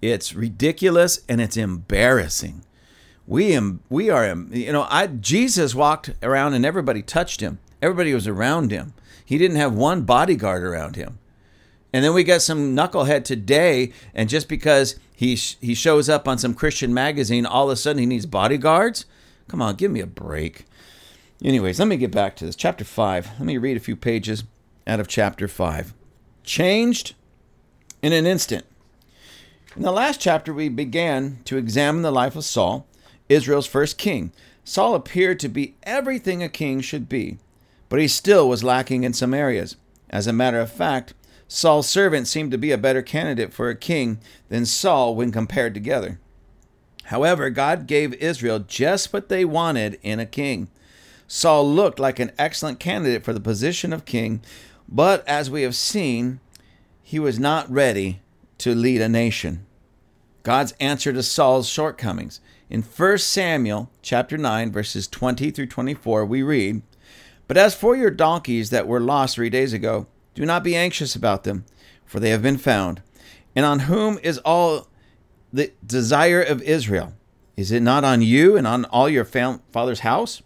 It's 0.00 0.34
ridiculous 0.34 1.20
and 1.28 1.40
it's 1.40 1.56
embarrassing. 1.56 2.62
We 3.26 3.52
am 3.52 3.80
we 3.90 4.08
are 4.08 4.26
you 4.50 4.72
know 4.72 4.86
I 4.88 5.06
Jesus 5.08 5.74
walked 5.74 6.14
around 6.22 6.54
and 6.54 6.64
everybody 6.64 7.02
touched 7.02 7.40
him. 7.40 7.58
Everybody 7.82 8.14
was 8.14 8.26
around 8.26 8.70
him. 8.70 8.94
He 9.28 9.36
didn't 9.36 9.58
have 9.58 9.74
one 9.74 10.04
bodyguard 10.04 10.62
around 10.62 10.96
him. 10.96 11.18
And 11.92 12.02
then 12.02 12.14
we 12.14 12.24
got 12.24 12.40
some 12.40 12.74
knucklehead 12.74 13.24
today, 13.24 13.92
and 14.14 14.26
just 14.26 14.48
because 14.48 14.98
he 15.14 15.36
sh- 15.36 15.58
he 15.60 15.74
shows 15.74 16.08
up 16.08 16.26
on 16.26 16.38
some 16.38 16.54
Christian 16.54 16.94
magazine, 16.94 17.44
all 17.44 17.68
of 17.68 17.74
a 17.74 17.76
sudden 17.76 18.00
he 18.00 18.06
needs 18.06 18.24
bodyguards. 18.24 19.04
Come 19.46 19.60
on, 19.60 19.74
give 19.74 19.90
me 19.90 20.00
a 20.00 20.06
break. 20.06 20.64
Anyways, 21.44 21.78
let 21.78 21.88
me 21.88 21.98
get 21.98 22.10
back 22.10 22.36
to 22.36 22.46
this. 22.46 22.56
Chapter 22.56 22.84
5. 22.84 23.32
Let 23.32 23.40
me 23.40 23.58
read 23.58 23.76
a 23.76 23.80
few 23.80 23.96
pages 23.96 24.44
out 24.86 24.98
of 24.98 25.08
chapter 25.08 25.46
5. 25.46 25.92
Changed 26.42 27.14
in 28.00 28.14
an 28.14 28.24
instant. 28.24 28.64
In 29.76 29.82
the 29.82 29.92
last 29.92 30.22
chapter, 30.22 30.54
we 30.54 30.70
began 30.70 31.40
to 31.44 31.58
examine 31.58 32.00
the 32.00 32.10
life 32.10 32.34
of 32.34 32.46
Saul, 32.46 32.86
Israel's 33.28 33.66
first 33.66 33.98
king. 33.98 34.32
Saul 34.64 34.94
appeared 34.94 35.38
to 35.40 35.50
be 35.50 35.74
everything 35.82 36.42
a 36.42 36.48
king 36.48 36.80
should 36.80 37.10
be 37.10 37.36
but 37.88 38.00
he 38.00 38.08
still 38.08 38.48
was 38.48 38.64
lacking 38.64 39.04
in 39.04 39.12
some 39.12 39.34
areas. 39.34 39.76
As 40.10 40.26
a 40.26 40.32
matter 40.32 40.60
of 40.60 40.72
fact, 40.72 41.14
Saul's 41.46 41.88
servant 41.88 42.28
seemed 42.28 42.50
to 42.52 42.58
be 42.58 42.72
a 42.72 42.78
better 42.78 43.02
candidate 43.02 43.52
for 43.52 43.68
a 43.68 43.74
king 43.74 44.20
than 44.48 44.66
Saul 44.66 45.14
when 45.14 45.32
compared 45.32 45.74
together. 45.74 46.18
However, 47.04 47.48
God 47.48 47.86
gave 47.86 48.12
Israel 48.14 48.58
just 48.58 49.12
what 49.12 49.30
they 49.30 49.44
wanted 49.44 49.98
in 50.02 50.20
a 50.20 50.26
king. 50.26 50.68
Saul 51.26 51.70
looked 51.70 51.98
like 51.98 52.18
an 52.18 52.32
excellent 52.38 52.78
candidate 52.78 53.24
for 53.24 53.32
the 53.32 53.40
position 53.40 53.92
of 53.92 54.04
king, 54.04 54.42
but 54.88 55.26
as 55.26 55.50
we 55.50 55.62
have 55.62 55.74
seen, 55.74 56.40
he 57.02 57.18
was 57.18 57.38
not 57.38 57.70
ready 57.70 58.20
to 58.58 58.74
lead 58.74 59.00
a 59.00 59.08
nation. 59.08 59.64
God's 60.42 60.74
answer 60.80 61.12
to 61.12 61.22
Saul's 61.22 61.68
shortcomings. 61.68 62.40
In 62.68 62.82
1 62.82 63.18
Samuel 63.18 63.90
chapter 64.02 64.36
9 64.36 64.70
verses 64.70 65.08
20 65.08 65.50
through 65.50 65.66
24 65.66 66.26
we 66.26 66.42
read, 66.42 66.82
"But 67.48 67.56
as 67.56 67.74
for 67.74 67.96
your 67.96 68.10
donkeys 68.10 68.70
that 68.70 68.86
were 68.86 69.00
lost 69.00 69.34
3 69.34 69.50
days 69.50 69.72
ago, 69.72 70.06
do 70.34 70.46
not 70.46 70.62
be 70.62 70.76
anxious 70.76 71.16
about 71.16 71.42
them, 71.42 71.64
for 72.06 72.20
they 72.20 72.30
have 72.30 72.42
been 72.42 72.58
found. 72.58 73.02
And 73.56 73.66
on 73.66 73.80
whom 73.80 74.20
is 74.22 74.38
all 74.38 74.86
the 75.52 75.72
desire 75.84 76.40
of 76.40 76.62
Israel? 76.62 77.14
Is 77.56 77.72
it 77.72 77.80
not 77.80 78.04
on 78.04 78.22
you 78.22 78.56
and 78.56 78.66
on 78.66 78.84
all 78.84 79.08
your 79.08 79.24
fam- 79.24 79.62
father's 79.72 80.00
house?" 80.00 80.42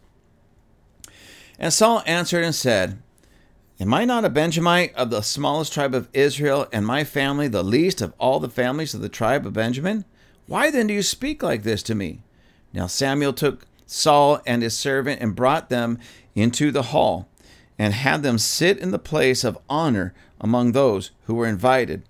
And 1.58 1.72
Saul 1.72 2.02
answered 2.06 2.44
and 2.44 2.54
said, 2.54 3.02
Am 3.80 3.92
I 3.92 4.04
not 4.04 4.24
a 4.24 4.30
Benjamite 4.30 4.94
of 4.94 5.10
the 5.10 5.22
smallest 5.22 5.72
tribe 5.72 5.94
of 5.94 6.08
Israel, 6.12 6.68
and 6.72 6.86
my 6.86 7.02
family 7.02 7.48
the 7.48 7.64
least 7.64 8.00
of 8.00 8.14
all 8.18 8.38
the 8.38 8.48
families 8.48 8.94
of 8.94 9.00
the 9.00 9.08
tribe 9.08 9.44
of 9.44 9.54
Benjamin? 9.54 10.04
Why 10.46 10.70
then 10.70 10.86
do 10.86 10.94
you 10.94 11.02
speak 11.02 11.42
like 11.42 11.64
this 11.64 11.82
to 11.84 11.94
me? 11.94 12.22
Now 12.72 12.86
Samuel 12.86 13.32
took 13.32 13.66
Saul 13.86 14.40
and 14.46 14.62
his 14.62 14.76
servant 14.76 15.20
and 15.20 15.34
brought 15.34 15.68
them 15.68 15.98
into 16.34 16.70
the 16.70 16.82
hall, 16.84 17.28
and 17.78 17.94
had 17.94 18.22
them 18.22 18.38
sit 18.38 18.78
in 18.78 18.90
the 18.90 18.98
place 18.98 19.44
of 19.44 19.58
honor 19.68 20.14
among 20.40 20.72
those 20.72 21.10
who 21.24 21.34
were 21.34 21.46
invited. 21.46 22.02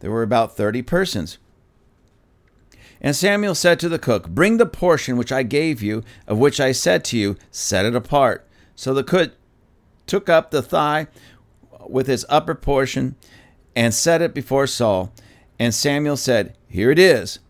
There 0.00 0.10
were 0.10 0.22
about 0.22 0.56
thirty 0.56 0.82
persons. 0.82 1.38
And 3.00 3.14
Samuel 3.14 3.54
said 3.54 3.78
to 3.80 3.88
the 3.88 3.98
cook, 3.98 4.28
Bring 4.28 4.56
the 4.56 4.66
portion 4.66 5.16
which 5.16 5.32
I 5.32 5.42
gave 5.42 5.82
you, 5.82 6.02
of 6.26 6.38
which 6.38 6.58
I 6.58 6.72
said 6.72 7.04
to 7.06 7.18
you, 7.18 7.36
Set 7.50 7.84
it 7.84 7.94
apart. 7.94 8.46
So 8.76 8.94
the 8.94 9.04
cook 9.04 9.32
took 10.06 10.28
up 10.28 10.50
the 10.50 10.62
thigh 10.62 11.08
with 11.86 12.08
its 12.08 12.24
upper 12.28 12.54
portion 12.54 13.16
and 13.76 13.92
set 13.92 14.22
it 14.22 14.34
before 14.34 14.66
Saul. 14.66 15.12
And 15.58 15.74
Samuel 15.74 16.16
said, 16.16 16.56
Here 16.68 16.90
it 16.90 16.98
is. 16.98 17.40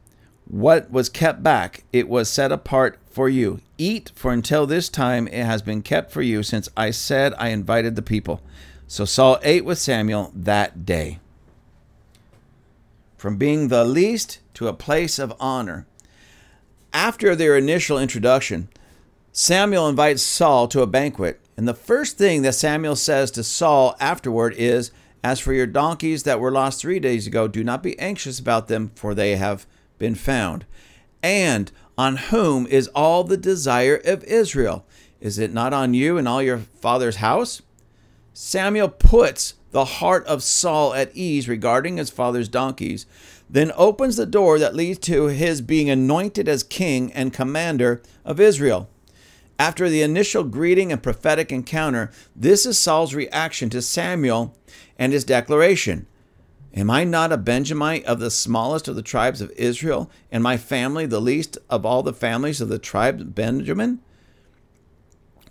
What 0.47 0.91
was 0.91 1.09
kept 1.09 1.43
back, 1.43 1.85
it 1.93 2.09
was 2.09 2.29
set 2.29 2.51
apart 2.53 2.99
for 3.15 3.29
you. 3.29 3.61
Eat, 3.79 4.13
for 4.15 4.33
until 4.33 4.67
this 4.67 4.89
time 4.89 5.29
it 5.29 5.45
has 5.45 5.63
been 5.63 5.83
kept 5.83 6.11
for 6.11 6.23
you, 6.23 6.43
since 6.43 6.69
I 6.77 6.91
said 6.91 7.33
I 7.39 7.49
invited 7.49 7.97
the 7.97 8.03
people. 8.03 8.43
So 8.87 9.05
Saul 9.05 9.39
ate 9.43 9.65
with 9.65 9.79
Samuel 9.79 10.33
that 10.35 10.85
day. 10.85 11.19
From 13.17 13.37
being 13.37 13.69
the 13.69 13.85
least 13.85 14.41
to 14.55 14.69
a 14.69 14.75
place 14.75 15.19
of 15.19 15.33
honor. 15.41 15.87
After 16.93 17.35
their 17.35 17.57
initial 17.57 17.99
introduction, 17.99 18.69
Samuel 19.33 19.89
invites 19.89 20.23
Saul 20.23 20.69
to 20.69 20.83
a 20.83 20.87
banquet 20.87 21.41
and 21.57 21.69
the 21.69 21.75
first 21.75 22.19
thing 22.19 22.43
that 22.43 22.55
Samuel 22.55 22.97
says 22.97 23.31
to 23.33 23.45
Saul 23.45 23.95
afterward 24.01 24.55
is, 24.57 24.91
As 25.23 25.41
for 25.41 25.53
your 25.53 25.67
donkeys 25.67 26.25
that 26.25 26.41
were 26.41 26.51
lost 26.51 26.81
three 26.81 26.99
days 26.99 27.27
ago, 27.27 27.47
do 27.47 27.63
not 27.63 27.83
be 27.83 27.99
anxious 27.99 28.39
about 28.39 28.69
them, 28.69 28.91
for 28.95 29.15
they 29.15 29.37
have 29.37 29.67
been 29.99 30.15
found. 30.15 30.65
And 31.23 31.71
on 31.97 32.17
whom 32.17 32.67
is 32.67 32.89
all 32.89 33.25
the 33.25 33.37
desire 33.37 34.01
of 34.05 34.25
Israel? 34.25 34.85
Is 35.21 35.39
it 35.39 35.53
not 35.53 35.73
on 35.73 35.95
you 35.95 36.19
and 36.19 36.29
all 36.29 36.43
your 36.43 36.59
father's 36.59 37.17
house? 37.17 37.63
Samuel 38.33 38.89
puts 38.89 39.55
the 39.71 39.85
heart 39.85 40.27
of 40.27 40.43
Saul 40.43 40.95
at 40.95 41.15
ease 41.15 41.49
regarding 41.49 41.97
his 41.97 42.11
father's 42.11 42.49
donkeys, 42.49 43.07
then 43.49 43.73
opens 43.77 44.17
the 44.17 44.27
door 44.27 44.59
that 44.59 44.75
leads 44.75 44.99
to 45.01 45.27
his 45.27 45.61
being 45.61 45.91
anointed 45.91 46.49
as 46.49 46.63
king 46.63 47.13
and 47.13 47.33
commander 47.33 48.03
of 48.25 48.41
Israel. 48.41 48.89
After 49.59 49.89
the 49.89 50.03
initial 50.03 50.45
greeting 50.45 50.91
and 50.93 51.03
prophetic 51.03 51.53
encounter, 51.53 52.11
this 52.35 52.67
is 52.67 52.79
Saul's 52.79 53.15
reaction 53.15 53.71
to 53.71 53.83
Samuel 53.83 54.57
and 54.99 55.13
his 55.13 55.25
declaration 55.25 56.07
Am 56.77 56.91
I 56.91 57.05
not 57.05 57.31
a 57.31 57.37
Benjamite 57.37 58.05
of 58.05 58.19
the 58.19 58.33
smallest 58.33 58.89
of 58.89 58.97
the 58.97 59.03
tribes 59.03 59.41
of 59.41 59.53
Israel, 59.53 60.11
and 60.33 60.43
my 60.43 60.57
family 60.57 61.07
the 61.07 61.21
least 61.21 61.57
of 61.71 61.87
all 61.87 62.03
the 62.03 62.13
families 62.13 62.61
of 62.61 62.69
the 62.69 62.81
tribe 62.81 63.21
of 63.21 63.35
Benjamin? 63.35 64.01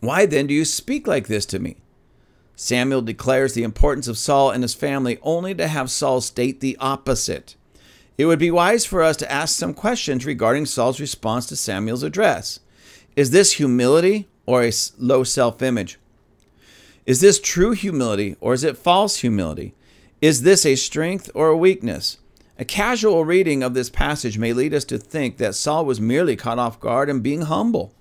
Why 0.01 0.25
then 0.25 0.48
do 0.48 0.53
you 0.53 0.65
speak 0.65 1.08
like 1.08 1.27
this 1.27 1.46
to 1.48 1.60
me? 1.60 1.77
Samuel 2.58 3.01
declares 3.01 3.53
the 3.53 3.63
importance 3.63 4.10
of 4.10 4.18
Saul 4.18 4.51
and 4.51 4.63
his 4.63 4.74
family 4.74 5.18
only 5.22 5.56
to 5.56 5.68
have 5.70 5.89
Saul 5.89 6.20
state 6.20 6.60
the 6.60 6.75
opposite. 6.82 7.56
It 8.18 8.25
would 8.25 8.38
be 8.38 8.51
wise 8.51 8.86
for 8.86 9.01
us 9.01 9.15
to 9.18 9.32
ask 9.32 9.58
some 9.58 9.74
questions 9.74 10.25
regarding 10.25 10.65
Saul's 10.65 11.00
response 11.00 11.46
to 11.48 11.56
Samuel's 11.56 12.03
address. 12.03 12.60
Is 13.15 13.32
this 13.32 13.53
humility 13.53 14.27
or 14.46 14.63
a 14.63 14.72
low 14.98 15.24
self 15.24 15.62
image? 15.62 15.98
Is 17.06 17.22
this 17.22 17.39
true 17.39 17.72
humility 17.72 18.36
or 18.42 18.53
is 18.53 18.63
it 18.63 18.77
false 18.77 19.18
humility? 19.18 19.74
Is 20.24 20.44
this 20.44 20.65
a 20.65 20.75
strength 20.75 21.30
or 21.36 21.50
a 21.50 21.58
weakness? 21.58 22.18
A 22.58 22.63
casual 22.63 23.25
reading 23.25 23.62
of 23.62 23.74
this 23.74 23.89
passage 23.89 24.38
may 24.38 24.53
lead 24.53 24.74
us 24.74 24.86
to 24.86 24.98
think 24.98 25.36
that 25.36 25.53
Saul 25.53 25.84
was 25.84 26.00
merely 26.00 26.38
caught 26.38 26.58
off 26.58 26.80
guard 26.80 27.10
and 27.10 27.22
being 27.22 27.42
humble. 27.42 27.94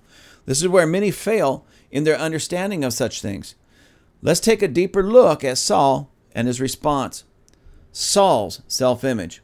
This 0.45 0.61
is 0.61 0.69
where 0.69 0.87
many 0.87 1.11
fail 1.11 1.65
in 1.91 2.05
their 2.05 2.17
understanding 2.17 2.85
of 2.85 2.93
such 2.93 3.21
things. 3.21 3.55
Let's 4.21 4.39
take 4.39 4.61
a 4.61 4.69
deeper 4.69 5.03
look 5.03 5.43
at 5.43 5.57
Saul 5.57 6.13
and 6.33 6.47
his 6.47 6.61
response. 6.61 7.25
Saul's 7.91 8.61
self 8.69 9.03
image. 9.03 9.41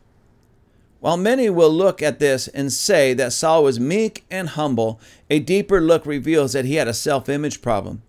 While 1.01 1.17
many 1.17 1.49
will 1.49 1.73
look 1.73 2.01
at 2.01 2.19
this 2.19 2.47
and 2.47 2.71
say 2.71 3.13
that 3.13 3.33
Saul 3.33 3.65
was 3.65 3.77
meek 3.77 4.23
and 4.31 4.47
humble, 4.47 5.01
a 5.29 5.39
deeper 5.39 5.81
look 5.81 6.05
reveals 6.05 6.53
that 6.53 6.63
he 6.63 6.75
had 6.75 6.87
a 6.87 6.93
self 6.93 7.27
image 7.27 7.61
problem. 7.61 8.03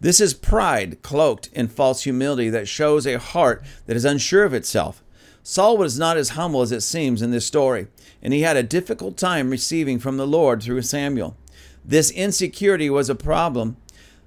This 0.00 0.20
is 0.20 0.34
pride 0.34 1.02
cloaked 1.02 1.48
in 1.52 1.68
false 1.68 2.02
humility 2.02 2.50
that 2.50 2.68
shows 2.68 3.06
a 3.06 3.18
heart 3.18 3.64
that 3.86 3.96
is 3.96 4.04
unsure 4.04 4.44
of 4.44 4.52
itself. 4.52 5.02
Saul 5.42 5.76
was 5.76 5.98
not 5.98 6.16
as 6.16 6.30
humble 6.30 6.62
as 6.62 6.72
it 6.72 6.80
seems 6.80 7.22
in 7.22 7.30
this 7.30 7.46
story, 7.46 7.86
and 8.22 8.32
he 8.32 8.42
had 8.42 8.56
a 8.56 8.62
difficult 8.62 9.16
time 9.16 9.50
receiving 9.50 9.98
from 9.98 10.16
the 10.16 10.26
Lord 10.26 10.62
through 10.62 10.82
Samuel. 10.82 11.36
This 11.84 12.10
insecurity 12.10 12.88
was 12.88 13.10
a 13.10 13.14
problem 13.14 13.76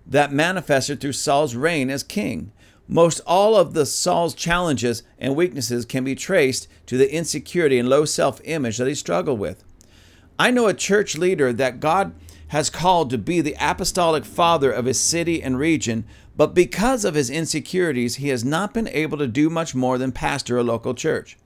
that 0.05 0.31
manifested 0.31 1.01
through 1.01 1.13
Saul's 1.13 1.55
reign 1.55 1.89
as 1.89 2.03
king. 2.03 2.51
Most 2.87 3.19
all 3.25 3.55
of 3.55 3.73
the 3.73 3.85
Saul's 3.85 4.33
challenges 4.33 5.03
and 5.19 5.35
weaknesses 5.35 5.85
can 5.85 6.03
be 6.03 6.15
traced 6.15 6.67
to 6.85 6.97
the 6.97 7.13
insecurity 7.13 7.77
and 7.79 7.89
low 7.89 8.05
self-image 8.05 8.77
that 8.77 8.87
he 8.87 8.95
struggled 8.95 9.39
with. 9.39 9.63
I 10.39 10.51
know 10.51 10.67
a 10.67 10.73
church 10.73 11.17
leader 11.17 11.51
that 11.51 11.79
God 11.79 12.13
has 12.49 12.69
called 12.69 13.09
to 13.09 13.17
be 13.17 13.41
the 13.41 13.55
apostolic 13.59 14.25
father 14.25 14.71
of 14.71 14.85
his 14.85 14.99
city 14.99 15.41
and 15.41 15.59
region, 15.59 16.05
but 16.35 16.53
because 16.53 17.03
of 17.03 17.15
his 17.15 17.29
insecurities, 17.29 18.15
he 18.15 18.29
has 18.29 18.45
not 18.45 18.73
been 18.73 18.87
able 18.87 19.17
to 19.17 19.27
do 19.27 19.49
much 19.49 19.75
more 19.75 19.97
than 19.97 20.11
pastor 20.11 20.57
a 20.57 20.63
local 20.63 20.93
church. 20.93 21.37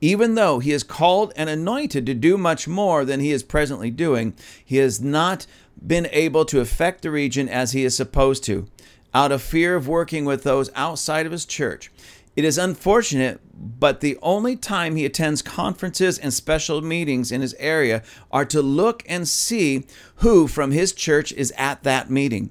Even 0.00 0.34
though 0.34 0.60
he 0.60 0.72
is 0.72 0.82
called 0.82 1.32
and 1.36 1.50
anointed 1.50 2.06
to 2.06 2.14
do 2.14 2.38
much 2.38 2.68
more 2.68 3.04
than 3.04 3.20
he 3.20 3.32
is 3.32 3.42
presently 3.42 3.90
doing, 3.90 4.34
he 4.64 4.76
has 4.76 5.00
not 5.00 5.46
been 5.84 6.08
able 6.12 6.44
to 6.44 6.60
affect 6.60 7.02
the 7.02 7.10
region 7.10 7.48
as 7.48 7.72
he 7.72 7.84
is 7.84 7.96
supposed 7.96 8.44
to 8.44 8.66
out 9.14 9.32
of 9.32 9.42
fear 9.42 9.74
of 9.74 9.88
working 9.88 10.24
with 10.24 10.42
those 10.42 10.70
outside 10.74 11.26
of 11.26 11.32
his 11.32 11.44
church. 11.44 11.90
It 12.36 12.44
is 12.44 12.58
unfortunate, 12.58 13.40
but 13.58 14.00
the 14.00 14.16
only 14.22 14.54
time 14.54 14.94
he 14.94 15.04
attends 15.04 15.42
conferences 15.42 16.18
and 16.18 16.32
special 16.32 16.80
meetings 16.80 17.32
in 17.32 17.40
his 17.40 17.54
area 17.58 18.02
are 18.30 18.44
to 18.44 18.62
look 18.62 19.02
and 19.08 19.28
see 19.28 19.84
who 20.16 20.46
from 20.46 20.70
his 20.70 20.92
church 20.92 21.32
is 21.32 21.52
at 21.56 21.82
that 21.82 22.08
meeting. 22.08 22.50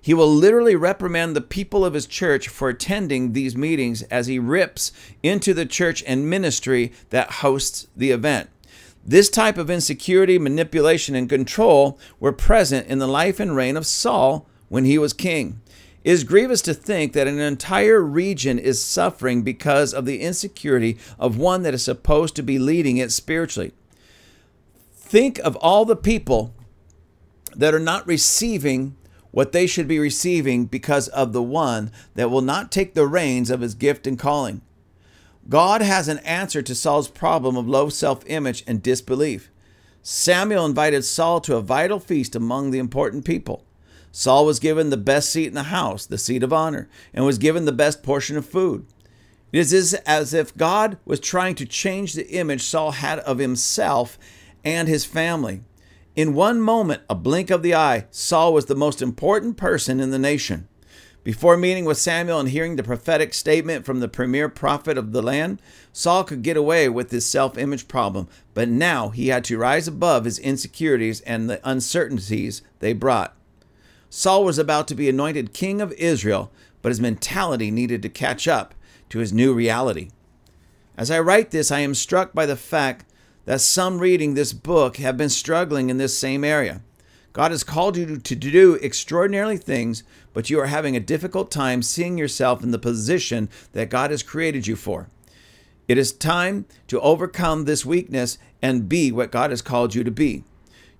He 0.00 0.14
will 0.14 0.32
literally 0.32 0.76
reprimand 0.76 1.34
the 1.34 1.40
people 1.40 1.84
of 1.84 1.94
his 1.94 2.06
church 2.06 2.48
for 2.48 2.68
attending 2.68 3.32
these 3.32 3.56
meetings 3.56 4.02
as 4.04 4.28
he 4.28 4.38
rips 4.38 4.92
into 5.22 5.52
the 5.52 5.66
church 5.66 6.02
and 6.06 6.30
ministry 6.30 6.92
that 7.10 7.32
hosts 7.42 7.88
the 7.96 8.12
event. 8.12 8.48
This 9.04 9.28
type 9.28 9.58
of 9.58 9.68
insecurity, 9.68 10.38
manipulation, 10.38 11.14
and 11.14 11.28
control 11.28 11.98
were 12.18 12.32
present 12.32 12.86
in 12.86 12.98
the 12.98 13.06
life 13.06 13.38
and 13.38 13.54
reign 13.54 13.76
of 13.76 13.86
Saul 13.86 14.48
when 14.68 14.84
he 14.84 14.96
was 14.96 15.12
king. 15.12 15.60
It 16.06 16.12
is 16.12 16.22
grievous 16.22 16.62
to 16.62 16.72
think 16.72 17.14
that 17.14 17.26
an 17.26 17.40
entire 17.40 18.00
region 18.00 18.60
is 18.60 18.80
suffering 18.80 19.42
because 19.42 19.92
of 19.92 20.04
the 20.04 20.20
insecurity 20.20 20.98
of 21.18 21.36
one 21.36 21.64
that 21.64 21.74
is 21.74 21.82
supposed 21.82 22.36
to 22.36 22.44
be 22.44 22.60
leading 22.60 22.96
it 22.96 23.10
spiritually. 23.10 23.72
Think 24.92 25.40
of 25.40 25.56
all 25.56 25.84
the 25.84 25.96
people 25.96 26.54
that 27.56 27.74
are 27.74 27.80
not 27.80 28.06
receiving 28.06 28.94
what 29.32 29.50
they 29.50 29.66
should 29.66 29.88
be 29.88 29.98
receiving 29.98 30.66
because 30.66 31.08
of 31.08 31.32
the 31.32 31.42
one 31.42 31.90
that 32.14 32.30
will 32.30 32.40
not 32.40 32.70
take 32.70 32.94
the 32.94 33.08
reins 33.08 33.50
of 33.50 33.60
his 33.60 33.74
gift 33.74 34.06
and 34.06 34.16
calling. 34.16 34.60
God 35.48 35.82
has 35.82 36.06
an 36.06 36.18
answer 36.18 36.62
to 36.62 36.74
Saul's 36.76 37.08
problem 37.08 37.56
of 37.56 37.66
low 37.66 37.88
self 37.88 38.22
image 38.28 38.62
and 38.68 38.80
disbelief. 38.80 39.50
Samuel 40.04 40.66
invited 40.66 41.04
Saul 41.04 41.40
to 41.40 41.56
a 41.56 41.60
vital 41.60 41.98
feast 41.98 42.36
among 42.36 42.70
the 42.70 42.78
important 42.78 43.24
people. 43.24 43.65
Saul 44.18 44.46
was 44.46 44.60
given 44.60 44.88
the 44.88 44.96
best 44.96 45.28
seat 45.28 45.48
in 45.48 45.52
the 45.52 45.64
house, 45.64 46.06
the 46.06 46.16
seat 46.16 46.42
of 46.42 46.50
honor, 46.50 46.88
and 47.12 47.26
was 47.26 47.36
given 47.36 47.66
the 47.66 47.70
best 47.70 48.02
portion 48.02 48.38
of 48.38 48.46
food. 48.46 48.86
It 49.52 49.70
is 49.70 49.92
as 49.92 50.32
if 50.32 50.56
God 50.56 50.96
was 51.04 51.20
trying 51.20 51.54
to 51.56 51.66
change 51.66 52.14
the 52.14 52.26
image 52.30 52.62
Saul 52.62 52.92
had 52.92 53.18
of 53.18 53.36
himself 53.36 54.18
and 54.64 54.88
his 54.88 55.04
family. 55.04 55.64
In 56.14 56.32
one 56.32 56.62
moment, 56.62 57.02
a 57.10 57.14
blink 57.14 57.50
of 57.50 57.62
the 57.62 57.74
eye, 57.74 58.06
Saul 58.10 58.54
was 58.54 58.64
the 58.64 58.74
most 58.74 59.02
important 59.02 59.58
person 59.58 60.00
in 60.00 60.12
the 60.12 60.18
nation. 60.18 60.66
Before 61.22 61.58
meeting 61.58 61.84
with 61.84 61.98
Samuel 61.98 62.40
and 62.40 62.48
hearing 62.48 62.76
the 62.76 62.82
prophetic 62.82 63.34
statement 63.34 63.84
from 63.84 64.00
the 64.00 64.08
premier 64.08 64.48
prophet 64.48 64.96
of 64.96 65.12
the 65.12 65.20
land, 65.20 65.60
Saul 65.92 66.24
could 66.24 66.40
get 66.40 66.56
away 66.56 66.88
with 66.88 67.10
his 67.10 67.26
self 67.26 67.58
image 67.58 67.86
problem, 67.86 68.28
but 68.54 68.70
now 68.70 69.10
he 69.10 69.28
had 69.28 69.44
to 69.44 69.58
rise 69.58 69.86
above 69.86 70.24
his 70.24 70.38
insecurities 70.38 71.20
and 71.20 71.50
the 71.50 71.60
uncertainties 71.68 72.62
they 72.78 72.94
brought. 72.94 73.35
Saul 74.10 74.44
was 74.44 74.58
about 74.58 74.88
to 74.88 74.94
be 74.94 75.08
anointed 75.08 75.52
king 75.52 75.80
of 75.80 75.92
Israel, 75.92 76.50
but 76.82 76.90
his 76.90 77.00
mentality 77.00 77.70
needed 77.70 78.02
to 78.02 78.08
catch 78.08 78.46
up 78.46 78.74
to 79.08 79.18
his 79.18 79.32
new 79.32 79.52
reality. 79.52 80.10
As 80.96 81.10
I 81.10 81.20
write 81.20 81.50
this, 81.50 81.70
I 81.70 81.80
am 81.80 81.94
struck 81.94 82.32
by 82.32 82.46
the 82.46 82.56
fact 82.56 83.04
that 83.44 83.60
some 83.60 83.98
reading 83.98 84.34
this 84.34 84.52
book 84.52 84.96
have 84.96 85.16
been 85.16 85.28
struggling 85.28 85.90
in 85.90 85.98
this 85.98 86.16
same 86.16 86.44
area. 86.44 86.82
God 87.32 87.50
has 87.50 87.64
called 87.64 87.96
you 87.98 88.16
to 88.16 88.34
do 88.34 88.74
extraordinary 88.76 89.58
things, 89.58 90.02
but 90.32 90.48
you 90.48 90.58
are 90.58 90.66
having 90.66 90.96
a 90.96 91.00
difficult 91.00 91.50
time 91.50 91.82
seeing 91.82 92.16
yourself 92.16 92.62
in 92.62 92.70
the 92.70 92.78
position 92.78 93.50
that 93.72 93.90
God 93.90 94.10
has 94.10 94.22
created 94.22 94.66
you 94.66 94.74
for. 94.74 95.08
It 95.86 95.98
is 95.98 96.12
time 96.12 96.64
to 96.88 97.00
overcome 97.00 97.64
this 97.64 97.84
weakness 97.84 98.38
and 98.62 98.88
be 98.88 99.12
what 99.12 99.30
God 99.30 99.50
has 99.50 99.62
called 99.62 99.94
you 99.94 100.02
to 100.02 100.10
be. 100.10 100.44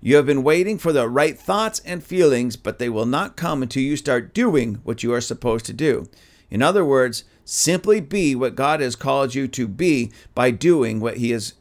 You 0.01 0.15
have 0.15 0.25
been 0.25 0.43
waiting 0.43 0.77
for 0.77 0.93
the 0.93 1.09
right 1.09 1.37
thoughts 1.37 1.81
and 1.85 2.03
feelings, 2.03 2.55
but 2.55 2.79
they 2.79 2.89
will 2.89 3.05
not 3.05 3.35
come 3.35 3.63
until 3.63 3.83
you 3.83 3.97
start 3.97 4.33
doing 4.33 4.75
what 4.83 5.03
you 5.03 5.13
are 5.13 5.21
supposed 5.21 5.65
to 5.65 5.73
do. 5.73 6.07
In 6.49 6.61
other 6.61 6.85
words, 6.85 7.23
simply 7.45 7.99
be 7.99 8.35
what 8.35 8.55
God 8.55 8.79
has 8.79 8.95
called 8.95 9.33
you 9.33 9.47
to 9.49 9.67
be 9.67 10.11
by 10.35 10.51
doing 10.51 10.99
what 10.99 11.17
He 11.17 11.31
is 11.31 11.53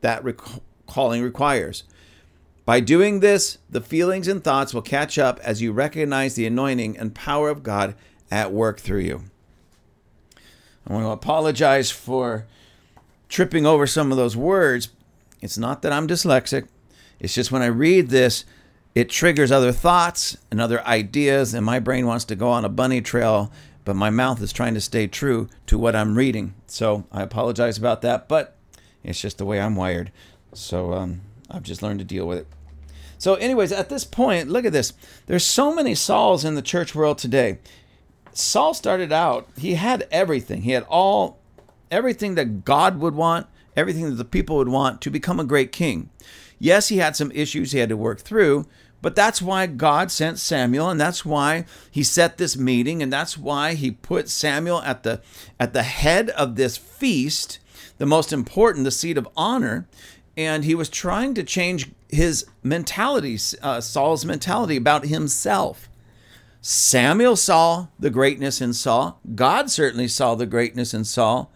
that 0.00 0.24
rec- 0.24 0.38
calling 0.86 1.22
requires. 1.22 1.84
By 2.64 2.80
doing 2.80 3.20
this, 3.20 3.58
the 3.68 3.80
feelings 3.80 4.26
and 4.26 4.42
thoughts 4.42 4.72
will 4.72 4.82
catch 4.82 5.18
up 5.18 5.38
as 5.40 5.60
you 5.60 5.72
recognize 5.72 6.34
the 6.34 6.46
anointing 6.46 6.96
and 6.96 7.14
power 7.14 7.50
of 7.50 7.62
God 7.62 7.94
at 8.30 8.52
work 8.52 8.80
through 8.80 9.00
you. 9.00 9.24
I 10.86 10.92
want 10.92 11.04
to 11.04 11.10
apologize 11.10 11.90
for 11.90 12.46
tripping 13.28 13.66
over 13.66 13.86
some 13.86 14.10
of 14.10 14.16
those 14.16 14.36
words. 14.36 14.88
It's 15.40 15.58
not 15.58 15.82
that 15.82 15.92
I'm 15.92 16.08
dyslexic, 16.08 16.68
it's 17.20 17.34
just 17.34 17.52
when 17.52 17.62
I 17.62 17.66
read 17.66 18.08
this, 18.10 18.44
it 18.94 19.10
triggers 19.10 19.50
other 19.50 19.72
thoughts 19.72 20.36
and 20.50 20.60
other 20.60 20.84
ideas, 20.86 21.54
and 21.54 21.66
my 21.66 21.78
brain 21.78 22.06
wants 22.06 22.24
to 22.26 22.36
go 22.36 22.48
on 22.48 22.64
a 22.64 22.68
bunny 22.68 23.00
trail, 23.00 23.50
but 23.84 23.96
my 23.96 24.10
mouth 24.10 24.40
is 24.40 24.52
trying 24.52 24.74
to 24.74 24.80
stay 24.80 25.06
true 25.06 25.48
to 25.66 25.78
what 25.78 25.96
I'm 25.96 26.16
reading. 26.16 26.54
So 26.66 27.04
I 27.10 27.22
apologize 27.22 27.76
about 27.76 28.02
that, 28.02 28.28
but 28.28 28.56
it's 29.02 29.20
just 29.20 29.38
the 29.38 29.44
way 29.44 29.60
I'm 29.60 29.76
wired. 29.76 30.12
So 30.52 30.92
um, 30.92 31.22
I've 31.50 31.62
just 31.62 31.82
learned 31.82 31.98
to 31.98 32.04
deal 32.04 32.26
with 32.26 32.38
it. 32.38 32.46
So, 33.18 33.34
anyways, 33.34 33.72
at 33.72 33.88
this 33.88 34.04
point, 34.04 34.50
look 34.50 34.64
at 34.64 34.72
this. 34.72 34.92
There's 35.26 35.46
so 35.46 35.74
many 35.74 35.94
Sauls 35.94 36.44
in 36.44 36.56
the 36.56 36.62
church 36.62 36.94
world 36.94 37.18
today. 37.18 37.58
Saul 38.32 38.74
started 38.74 39.12
out, 39.12 39.48
he 39.56 39.74
had 39.74 40.06
everything. 40.10 40.62
He 40.62 40.72
had 40.72 40.82
all 40.88 41.38
everything 41.90 42.34
that 42.34 42.64
God 42.64 42.98
would 42.98 43.14
want, 43.14 43.46
everything 43.76 44.04
that 44.04 44.16
the 44.16 44.24
people 44.24 44.56
would 44.56 44.68
want 44.68 45.00
to 45.02 45.10
become 45.10 45.38
a 45.38 45.44
great 45.44 45.72
king. 45.72 46.10
Yes, 46.64 46.88
he 46.88 46.96
had 46.96 47.14
some 47.14 47.30
issues 47.32 47.72
he 47.72 47.78
had 47.80 47.90
to 47.90 47.96
work 47.96 48.20
through, 48.20 48.64
but 49.02 49.14
that's 49.14 49.42
why 49.42 49.66
God 49.66 50.10
sent 50.10 50.38
Samuel 50.38 50.88
and 50.88 50.98
that's 50.98 51.22
why 51.22 51.66
he 51.90 52.02
set 52.02 52.38
this 52.38 52.56
meeting 52.56 53.02
and 53.02 53.12
that's 53.12 53.36
why 53.36 53.74
he 53.74 53.90
put 53.90 54.30
Samuel 54.30 54.80
at 54.80 55.02
the 55.02 55.20
at 55.60 55.74
the 55.74 55.82
head 55.82 56.30
of 56.30 56.56
this 56.56 56.78
feast, 56.78 57.58
the 57.98 58.06
most 58.06 58.32
important, 58.32 58.84
the 58.84 58.90
seat 58.90 59.18
of 59.18 59.28
honor, 59.36 59.86
and 60.38 60.64
he 60.64 60.74
was 60.74 60.88
trying 60.88 61.34
to 61.34 61.42
change 61.42 61.92
his 62.08 62.46
mentality, 62.62 63.38
uh, 63.60 63.82
Saul's 63.82 64.24
mentality 64.24 64.76
about 64.78 65.04
himself. 65.04 65.90
Samuel 66.62 67.36
saw 67.36 67.88
the 67.98 68.08
greatness 68.08 68.62
in 68.62 68.72
Saul. 68.72 69.20
God 69.34 69.70
certainly 69.70 70.08
saw 70.08 70.34
the 70.34 70.46
greatness 70.46 70.94
in 70.94 71.04
Saul. 71.04 71.52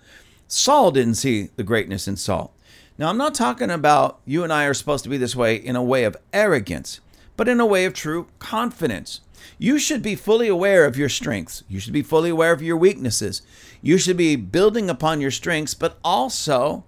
Saul 0.49 0.91
didn't 0.91 1.15
see 1.15 1.49
the 1.57 1.65
greatness 1.65 2.07
in 2.07 2.17
Saul. 2.17 2.53
Now, 2.99 3.09
I'm 3.09 3.17
not 3.17 3.35
talking 3.35 3.71
about 3.71 4.19
you 4.27 4.43
and 4.43 4.53
I 4.53 4.65
are 4.65 4.75
supposed 4.75 5.05
to 5.05 5.11
be 5.11 5.17
this 5.17 5.37
way 5.37 5.55
in 5.55 5.77
a 5.77 5.83
way 5.83 6.03
of 6.03 6.17
arrogance, 6.33 7.01
but 7.37 7.49
in 7.49 7.61
a 7.61 7.67
way 7.67 7.85
of 7.85 7.95
true 7.95 8.27
confidence. 8.41 9.21
You 9.57 9.79
should 9.79 10.03
be 10.03 10.17
fully 10.17 10.49
aware 10.49 10.85
of 10.85 10.97
your 10.97 11.09
strengths. 11.09 11.63
You 11.69 11.79
should 11.79 11.93
be 11.93 12.03
fully 12.03 12.31
aware 12.31 12.53
of 12.53 12.61
your 12.61 12.77
weaknesses. 12.77 13.43
You 13.81 13.99
should 13.99 14.17
be 14.17 14.35
building 14.35 14.91
upon 14.91 15.21
your 15.21 15.31
strengths, 15.31 15.75
but 15.75 15.99
also 16.03 16.85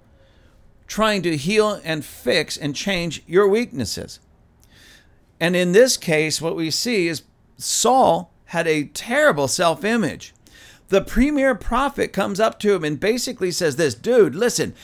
trying 0.89 1.23
to 1.23 1.37
heal 1.37 1.81
and 1.85 2.05
fix 2.05 2.57
and 2.57 2.75
change 2.75 3.23
your 3.29 3.49
weaknesses. 3.49 4.19
And 5.39 5.55
in 5.55 5.71
this 5.71 5.97
case, 5.97 6.43
what 6.43 6.57
we 6.57 6.73
see 6.73 7.07
is 7.07 7.23
Saul 7.57 8.33
had 8.47 8.67
a 8.67 8.85
terrible 8.85 9.47
self 9.47 9.85
image. 9.85 10.35
The 10.89 11.01
premier 11.01 11.55
prophet 11.55 12.13
comes 12.13 12.41
up 12.41 12.59
to 12.61 12.75
him 12.75 12.83
and 12.83 12.99
basically 12.99 13.53
says, 13.53 13.77
This 13.77 13.95
dude, 13.95 14.35
listen, 14.35 14.75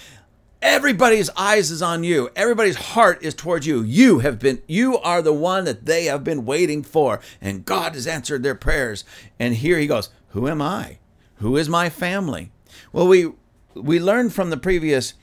everybody's 0.63 1.31
eyes 1.37 1.71
is 1.71 1.83
on 1.83 2.05
you. 2.05 2.31
Everybody's 2.37 2.77
heart 2.77 3.23
is 3.23 3.35
towards 3.35 3.67
you. 3.67 3.83
You 3.83 4.21
have 4.21 4.39
been 4.39 4.63
you 4.67 4.99
are 4.99 5.23
the 5.23 5.33
one 5.33 5.65
that 5.65 5.87
they 5.87 6.05
have 6.07 6.25
been 6.25 6.45
waiting 6.45 6.83
for 6.83 7.21
and 7.41 7.65
god 7.65 7.95
has 7.95 8.07
answered 8.07 8.43
their 8.43 8.55
prayers. 8.55 9.05
And 9.39 9.55
here 9.55 9.79
he 9.79 9.87
goes 9.87 10.11
who 10.29 10.49
am 10.49 10.61
i? 10.61 10.99
Who 11.37 11.57
is 11.57 11.69
my 11.69 11.89
family? 11.89 12.51
Well 12.93 13.09
we 13.09 13.33
we 13.75 14.01
learned 14.01 14.33
from 14.33 14.51
the 14.51 14.57
previous 14.57 15.15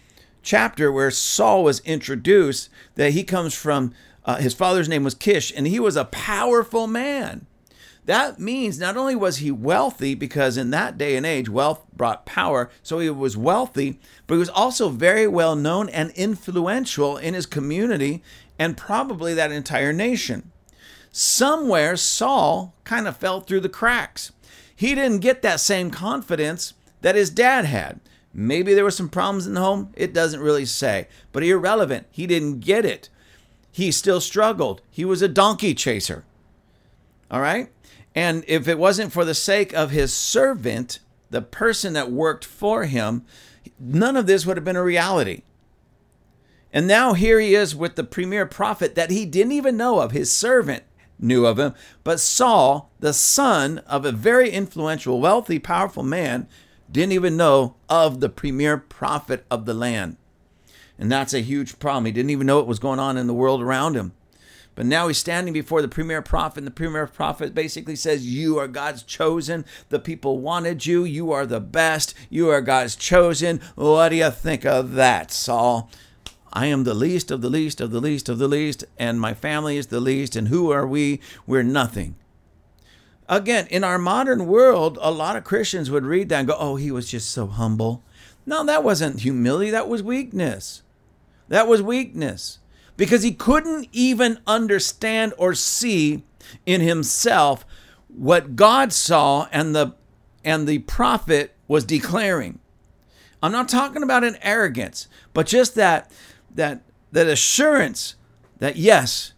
chapter 0.44 0.92
where 0.92 1.10
Saul 1.10 1.64
was 1.64 1.80
introduced 1.80 2.70
that 2.96 3.14
he 3.14 3.24
comes 3.24 3.54
from, 3.56 3.94
uh, 4.26 4.36
his 4.38 4.54
father's 4.54 4.90
name 4.90 5.04
was 5.04 5.16
Kish, 5.16 5.52
and 5.56 5.66
he 5.66 5.80
was 5.80 5.96
a 5.96 6.06
powerful 6.06 6.86
man. 6.86 7.48
That 8.06 8.38
means 8.40 8.80
not 8.80 8.98
only 8.98 9.16
was 9.16 9.38
he 9.38 9.50
wealthy, 9.50 10.14
because 10.14 10.58
in 10.58 10.72
that 10.72 10.98
day 10.98 11.16
and 11.16 11.26
age, 11.26 11.48
wealth 11.48 11.86
brought 11.96 12.26
power, 12.26 12.70
so 12.82 13.00
he 13.00 13.10
was 13.10 13.38
wealthy, 13.38 14.00
but 14.28 14.36
he 14.36 14.40
was 14.40 14.50
also 14.50 14.90
very 14.90 15.26
well 15.26 15.56
known 15.56 15.88
and 15.90 16.12
influential 16.12 17.18
in 17.18 17.34
his 17.34 17.46
community 17.46 18.22
and 18.60 18.76
probably 18.78 19.34
that 19.34 19.52
entire 19.52 19.94
nation. 19.94 20.52
Somewhere, 21.12 21.96
Saul 21.96 22.74
kind 22.84 23.08
of 23.08 23.16
fell 23.16 23.40
through 23.40 23.62
the 23.62 23.70
cracks. 23.70 24.32
He 24.76 24.96
didn't 24.96 25.20
get 25.20 25.42
that 25.44 25.60
same 25.60 25.92
confidence 25.92 26.74
that 27.02 27.16
his 27.16 27.30
dad 27.30 27.66
had. 27.66 28.00
Maybe 28.34 28.74
there 28.74 28.84
were 28.84 28.92
some 28.92 29.10
problems 29.10 29.46
in 29.46 29.54
the 29.54 29.62
home. 29.62 29.94
It 29.96 30.14
doesn't 30.14 30.40
really 30.40 30.66
say, 30.66 31.08
but 31.32 31.44
irrelevant. 31.44 32.08
He 32.10 32.26
didn't 32.26 32.62
get 32.62 32.84
it. 32.84 33.10
He 33.72 33.92
still 33.92 34.20
struggled. 34.20 34.82
He 34.90 35.06
was 35.06 35.22
a 35.22 35.28
donkey 35.28 35.74
chaser. 35.74 36.26
All 37.30 37.42
right? 37.42 37.70
And 38.16 38.44
if 38.48 38.68
it 38.68 38.78
wasn't 38.78 39.12
for 39.12 39.26
the 39.26 39.34
sake 39.34 39.74
of 39.74 39.92
his 39.92 40.14
servant, 40.14 41.00
the 41.30 41.42
person 41.42 41.94
that 41.94 42.12
worked 42.12 42.46
for 42.46 42.86
him, 42.86 43.26
none 43.80 44.16
of 44.16 44.28
this 44.28 44.46
would 44.46 44.58
have 44.58 44.66
been 44.66 44.76
a 44.76 44.84
reality. 44.84 45.42
And 46.72 46.88
now 46.88 47.14
here 47.14 47.40
he 47.40 47.54
is 47.54 47.76
with 47.76 47.96
the 47.96 48.04
premier 48.04 48.46
prophet 48.46 48.96
that 48.96 49.12
he 49.12 49.26
didn't 49.26 49.52
even 49.52 49.78
know 49.78 50.00
of. 50.00 50.12
His 50.12 50.32
servant 50.32 50.84
knew 51.20 51.46
of 51.46 51.60
him. 51.60 51.74
But 52.04 52.20
Saul, 52.20 52.92
the 53.00 53.14
son 53.14 53.80
of 53.80 54.06
a 54.06 54.12
very 54.12 54.50
influential, 54.50 55.20
wealthy, 55.20 55.60
powerful 55.60 56.04
man, 56.04 56.48
didn't 56.92 57.14
even 57.14 57.38
know 57.38 57.76
of 57.90 58.20
the 58.20 58.30
premier 58.30 58.78
prophet 58.78 59.46
of 59.50 59.66
the 59.66 59.74
land. 59.74 60.18
And 60.98 61.12
that's 61.12 61.34
a 61.34 61.42
huge 61.42 61.80
problem. 61.80 62.06
He 62.06 62.12
didn't 62.12 62.30
even 62.30 62.48
know 62.48 62.58
what 62.58 62.68
was 62.68 62.80
going 62.80 63.00
on 63.00 63.18
in 63.18 63.28
the 63.28 63.34
world 63.34 63.62
around 63.62 63.96
him. 63.96 64.14
But 64.76 64.88
now 64.88 65.08
he's 65.08 65.20
standing 65.20 65.54
before 65.54 65.82
the 65.82 65.88
premier 65.88 66.22
prophet, 66.22 66.60
and 66.60 66.68
the 66.68 66.72
premier 66.72 67.06
prophet 67.06 67.54
basically 67.54 67.96
says, 67.96 68.26
You 68.26 68.58
are 68.58 68.68
God's 68.68 69.04
chosen. 69.04 69.66
The 69.90 70.00
people 70.00 70.40
wanted 70.40 70.86
you. 70.86 71.04
You 71.04 71.32
are 71.32 71.46
the 71.46 71.60
best. 71.60 72.16
You 72.30 72.50
are 72.50 72.62
God's 72.62 72.96
chosen. 72.96 73.62
What 73.76 74.10
do 74.10 74.16
you 74.16 74.32
think 74.32 74.66
of 74.66 74.94
that, 74.94 75.32
Saul? 75.32 75.92
I 76.52 76.68
am 76.68 76.84
the 76.84 76.94
least 76.94 77.30
of 77.30 77.42
the 77.42 77.50
least 77.50 77.82
of 77.82 77.92
the 77.92 78.02
least 78.02 78.30
of 78.30 78.40
the 78.40 78.48
least, 78.48 78.84
and 78.98 79.20
my 79.20 79.34
family 79.34 79.78
is 79.78 79.88
the 79.88 80.00
least. 80.00 80.36
And 80.36 80.48
who 80.48 80.72
are 80.72 80.88
we? 80.88 81.20
We're 81.46 81.64
nothing. 81.64 82.16
Again, 83.30 83.68
in 83.68 83.84
our 83.84 83.98
modern 83.98 84.48
world, 84.48 84.98
a 85.02 85.12
lot 85.12 85.36
of 85.36 85.44
Christians 85.44 85.90
would 85.90 86.06
read 86.06 86.30
that 86.30 86.40
and 86.40 86.48
go, 86.48 86.56
oh, 86.58 86.76
he 86.76 86.92
was 86.92 87.10
just 87.10 87.32
so 87.32 87.48
humble. 87.48 88.04
No, 88.46 88.66
that 88.66 88.84
wasn't 88.84 89.22
humility, 89.22 89.72
that 89.72 89.88
was 89.88 90.04
weakness. 90.04 90.82
That 91.48 91.68
was 91.68 91.82
weakness 91.82 92.60
because 92.98 93.24
he 93.24 93.32
couldn't 93.32 93.88
even 93.92 94.40
understand 94.46 95.34
or 95.38 95.54
see 95.54 96.24
in 96.66 96.82
himself 96.82 97.66
what 98.08 98.56
God 98.56 98.94
saw 98.94 99.48
and 99.52 99.76
the 99.76 99.96
and 100.46 100.68
the 100.68 100.80
prophet 100.80 101.56
was 101.68 101.86
declaring. 101.86 102.60
I'm 103.42 103.52
not 103.52 103.70
talking 103.70 104.04
about 104.04 104.24
an 104.24 104.38
arrogance, 104.42 105.08
but 105.34 105.48
just 105.48 105.76
that 105.76 106.12
that 106.54 106.82
that 107.12 107.28
assurance 107.28 108.16
that 108.60 108.76
yes, 108.76 109.34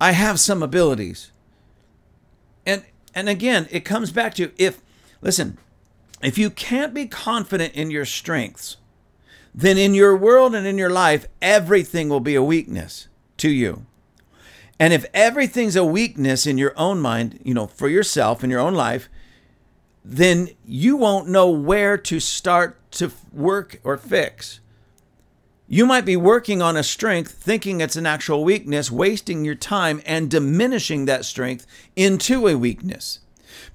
I 0.00 0.12
have 0.12 0.40
some 0.40 0.62
abilities. 0.62 1.30
And 2.66 2.84
and 3.14 3.28
again, 3.28 3.68
it 3.70 3.80
comes 3.80 4.10
back 4.10 4.34
to 4.34 4.52
if 4.56 4.80
listen, 5.20 5.58
if 6.22 6.38
you 6.38 6.50
can't 6.50 6.94
be 6.94 7.06
confident 7.06 7.74
in 7.74 7.90
your 7.90 8.04
strengths, 8.04 8.76
then 9.54 9.76
in 9.78 9.94
your 9.94 10.16
world 10.16 10.54
and 10.54 10.66
in 10.66 10.78
your 10.78 10.90
life, 10.90 11.26
everything 11.40 12.08
will 12.08 12.20
be 12.20 12.34
a 12.34 12.42
weakness 12.42 13.08
to 13.38 13.50
you. 13.50 13.86
And 14.78 14.92
if 14.92 15.06
everything's 15.14 15.76
a 15.76 15.84
weakness 15.84 16.46
in 16.46 16.58
your 16.58 16.72
own 16.76 17.00
mind, 17.00 17.38
you 17.44 17.54
know, 17.54 17.66
for 17.66 17.88
yourself 17.88 18.42
in 18.42 18.50
your 18.50 18.60
own 18.60 18.74
life, 18.74 19.08
then 20.04 20.50
you 20.64 20.96
won't 20.96 21.28
know 21.28 21.48
where 21.50 21.96
to 21.96 22.18
start 22.18 22.78
to 22.92 23.12
work 23.32 23.80
or 23.84 23.96
fix. 23.96 24.60
You 25.68 25.86
might 25.86 26.04
be 26.04 26.16
working 26.16 26.60
on 26.60 26.76
a 26.76 26.82
strength 26.82 27.32
thinking 27.32 27.80
it's 27.80 27.96
an 27.96 28.06
actual 28.06 28.44
weakness, 28.44 28.90
wasting 28.90 29.44
your 29.44 29.54
time 29.54 30.02
and 30.04 30.30
diminishing 30.30 31.04
that 31.06 31.24
strength 31.24 31.66
into 31.94 32.48
a 32.48 32.56
weakness. 32.56 33.20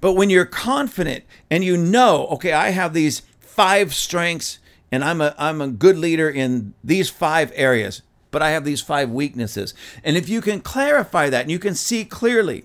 But 0.00 0.12
when 0.12 0.30
you're 0.30 0.44
confident 0.44 1.24
and 1.50 1.64
you 1.64 1.76
know, 1.76 2.26
okay, 2.28 2.52
I 2.52 2.70
have 2.70 2.92
these 2.92 3.22
five 3.40 3.94
strengths 3.94 4.58
and 4.90 5.04
I'm 5.04 5.20
a 5.20 5.34
I'm 5.38 5.60
a 5.60 5.68
good 5.68 5.98
leader 5.98 6.28
in 6.28 6.74
these 6.82 7.10
five 7.10 7.52
areas, 7.54 8.02
but 8.30 8.42
I 8.42 8.50
have 8.50 8.64
these 8.64 8.80
five 8.80 9.10
weaknesses. 9.10 9.74
And 10.02 10.16
if 10.16 10.28
you 10.28 10.40
can 10.40 10.60
clarify 10.60 11.30
that 11.30 11.42
and 11.42 11.50
you 11.50 11.58
can 11.58 11.74
see 11.74 12.04
clearly, 12.04 12.64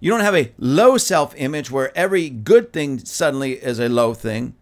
you 0.00 0.10
don't 0.10 0.20
have 0.20 0.36
a 0.36 0.52
low 0.58 0.98
self-image 0.98 1.70
where 1.70 1.96
every 1.96 2.28
good 2.30 2.72
thing 2.72 2.98
suddenly 2.98 3.52
is 3.52 3.78
a 3.78 3.88
low 3.88 4.14
thing 4.14 4.54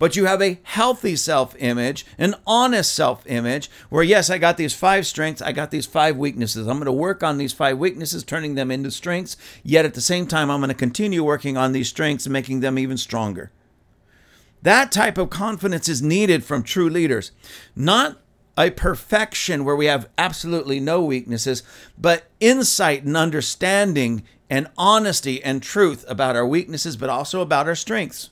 but 0.00 0.16
you 0.16 0.24
have 0.24 0.40
a 0.40 0.58
healthy 0.62 1.14
self 1.14 1.54
image, 1.58 2.06
an 2.18 2.34
honest 2.46 2.92
self 2.92 3.24
image, 3.26 3.70
where 3.90 4.02
yes, 4.02 4.30
I 4.30 4.38
got 4.38 4.56
these 4.56 4.74
five 4.74 5.06
strengths, 5.06 5.42
I 5.42 5.52
got 5.52 5.70
these 5.70 5.86
five 5.86 6.16
weaknesses. 6.16 6.66
I'm 6.66 6.78
going 6.78 6.86
to 6.86 6.92
work 6.92 7.22
on 7.22 7.36
these 7.36 7.52
five 7.52 7.78
weaknesses, 7.78 8.24
turning 8.24 8.54
them 8.54 8.70
into 8.70 8.90
strengths, 8.90 9.36
yet 9.62 9.84
at 9.84 9.92
the 9.92 10.00
same 10.00 10.26
time, 10.26 10.50
I'm 10.50 10.60
going 10.60 10.68
to 10.68 10.74
continue 10.74 11.22
working 11.22 11.58
on 11.58 11.72
these 11.72 11.90
strengths 11.90 12.24
and 12.24 12.32
making 12.32 12.60
them 12.60 12.78
even 12.78 12.96
stronger. 12.96 13.52
That 14.62 14.92
type 14.92 15.18
of 15.18 15.30
confidence 15.30 15.88
is 15.88 16.02
needed 16.02 16.44
from 16.44 16.62
true 16.62 16.88
leaders. 16.88 17.32
Not 17.74 18.20
a 18.58 18.70
perfection 18.70 19.64
where 19.64 19.76
we 19.76 19.86
have 19.86 20.08
absolutely 20.18 20.80
no 20.80 21.02
weaknesses, 21.02 21.62
but 21.96 22.24
insight 22.40 23.04
and 23.04 23.16
understanding 23.16 24.22
and 24.50 24.68
honesty 24.76 25.42
and 25.42 25.62
truth 25.62 26.04
about 26.08 26.36
our 26.36 26.46
weaknesses, 26.46 26.96
but 26.96 27.08
also 27.08 27.40
about 27.40 27.68
our 27.68 27.74
strengths. 27.74 28.30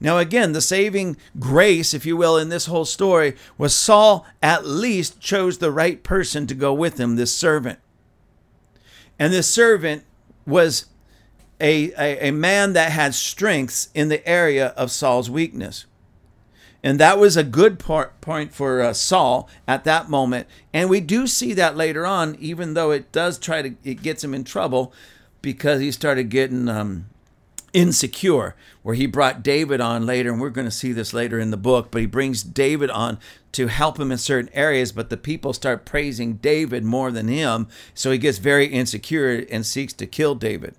Now, 0.00 0.18
again, 0.18 0.52
the 0.52 0.60
saving 0.60 1.16
grace, 1.38 1.94
if 1.94 2.04
you 2.04 2.16
will, 2.16 2.36
in 2.36 2.48
this 2.48 2.66
whole 2.66 2.84
story 2.84 3.36
was 3.56 3.74
Saul 3.74 4.26
at 4.42 4.66
least 4.66 5.20
chose 5.20 5.58
the 5.58 5.70
right 5.70 6.02
person 6.02 6.46
to 6.48 6.54
go 6.54 6.74
with 6.74 6.98
him, 6.98 7.16
this 7.16 7.36
servant. 7.36 7.78
And 9.18 9.32
this 9.32 9.48
servant 9.48 10.04
was 10.46 10.86
a, 11.64 11.92
a, 11.98 12.28
a 12.28 12.30
man 12.30 12.74
that 12.74 12.92
had 12.92 13.14
strengths 13.14 13.88
in 13.94 14.10
the 14.10 14.26
area 14.28 14.68
of 14.76 14.90
Saul's 14.90 15.30
weakness. 15.30 15.86
And 16.82 17.00
that 17.00 17.18
was 17.18 17.38
a 17.38 17.42
good 17.42 17.78
part, 17.78 18.20
point 18.20 18.52
for 18.52 18.82
uh, 18.82 18.92
Saul 18.92 19.48
at 19.66 19.84
that 19.84 20.10
moment. 20.10 20.46
And 20.74 20.90
we 20.90 21.00
do 21.00 21.26
see 21.26 21.54
that 21.54 21.74
later 21.74 22.06
on, 22.06 22.36
even 22.38 22.74
though 22.74 22.90
it 22.90 23.10
does 23.12 23.38
try 23.38 23.62
to, 23.62 23.74
it 23.82 24.02
gets 24.02 24.22
him 24.22 24.34
in 24.34 24.44
trouble 24.44 24.92
because 25.40 25.80
he 25.80 25.90
started 25.90 26.24
getting 26.24 26.68
um, 26.68 27.06
insecure, 27.72 28.54
where 28.82 28.94
he 28.94 29.06
brought 29.06 29.42
David 29.42 29.80
on 29.80 30.04
later, 30.04 30.30
and 30.30 30.42
we're 30.42 30.50
going 30.50 30.66
to 30.66 30.70
see 30.70 30.92
this 30.92 31.14
later 31.14 31.40
in 31.40 31.50
the 31.50 31.56
book, 31.56 31.90
but 31.90 32.02
he 32.02 32.06
brings 32.06 32.42
David 32.42 32.90
on 32.90 33.18
to 33.52 33.68
help 33.68 33.98
him 33.98 34.12
in 34.12 34.18
certain 34.18 34.50
areas, 34.52 34.92
but 34.92 35.08
the 35.08 35.16
people 35.16 35.54
start 35.54 35.86
praising 35.86 36.34
David 36.34 36.84
more 36.84 37.10
than 37.10 37.28
him, 37.28 37.68
so 37.94 38.10
he 38.10 38.18
gets 38.18 38.36
very 38.36 38.66
insecure 38.66 39.46
and 39.50 39.64
seeks 39.64 39.94
to 39.94 40.06
kill 40.06 40.34
David. 40.34 40.74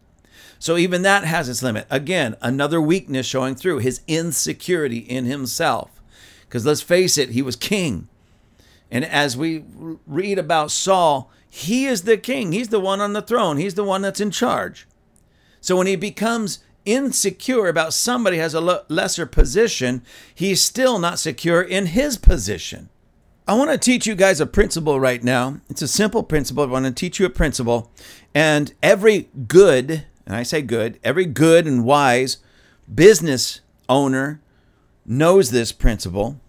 So 0.59 0.77
even 0.77 1.01
that 1.03 1.25
has 1.25 1.49
its 1.49 1.61
limit. 1.61 1.85
Again, 1.89 2.35
another 2.41 2.81
weakness 2.81 3.25
showing 3.25 3.55
through 3.55 3.79
his 3.79 4.01
insecurity 4.07 4.99
in 4.99 5.25
himself. 5.25 6.01
Because 6.41 6.65
let's 6.65 6.81
face 6.81 7.17
it, 7.17 7.31
he 7.31 7.41
was 7.41 7.55
king. 7.55 8.07
And 8.89 9.03
as 9.03 9.35
we 9.35 9.63
read 10.05 10.39
about 10.39 10.71
Saul, 10.71 11.31
he 11.49 11.85
is 11.85 12.03
the 12.03 12.17
king. 12.17 12.51
He's 12.51 12.69
the 12.69 12.79
one 12.79 13.01
on 13.01 13.13
the 13.13 13.21
throne. 13.21 13.57
He's 13.57 13.75
the 13.75 13.83
one 13.83 14.01
that's 14.01 14.21
in 14.21 14.31
charge. 14.31 14.87
So 15.61 15.75
when 15.75 15.87
he 15.87 15.95
becomes 15.95 16.59
insecure 16.85 17.67
about 17.67 17.93
somebody 17.93 18.37
has 18.37 18.53
a 18.53 18.83
lesser 18.87 19.25
position, 19.25 20.03
he's 20.33 20.61
still 20.61 20.99
not 20.99 21.19
secure 21.19 21.61
in 21.61 21.87
his 21.87 22.17
position. 22.17 22.89
I 23.47 23.53
want 23.53 23.71
to 23.71 23.77
teach 23.77 24.07
you 24.07 24.15
guys 24.15 24.39
a 24.39 24.45
principle 24.45 24.99
right 24.99 25.23
now. 25.23 25.61
It's 25.69 25.81
a 25.81 25.87
simple 25.87 26.23
principle. 26.23 26.63
I 26.63 26.67
want 26.67 26.85
to 26.85 26.91
teach 26.91 27.19
you 27.19 27.25
a 27.25 27.29
principle. 27.31 27.91
And 28.33 28.73
every 28.81 29.29
good, 29.47 30.05
and 30.25 30.35
I 30.35 30.43
say 30.43 30.61
good, 30.61 30.99
every 31.03 31.25
good 31.25 31.65
and 31.65 31.83
wise 31.85 32.37
business 32.93 33.61
owner 33.87 34.41
knows 35.05 35.51
this 35.51 35.71
principle. 35.71 36.39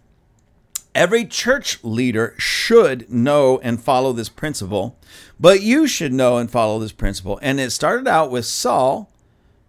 Every 0.95 1.27
church 1.27 1.85
leader 1.85 2.35
should 2.39 3.11
know 3.11 3.59
and 3.59 3.83
follow 3.83 4.15
this 4.15 4.31
principle, 4.31 4.99
but 5.39 5.61
you 5.61 5.87
should 5.87 6.13
know 6.13 6.39
and 6.39 6.51
follow 6.51 6.79
this 6.79 6.93
principle. 6.93 7.39
And 7.43 7.61
it 7.61 7.71
started 7.71 8.09
out 8.09 8.31
with 8.31 8.47
Saul, 8.47 9.11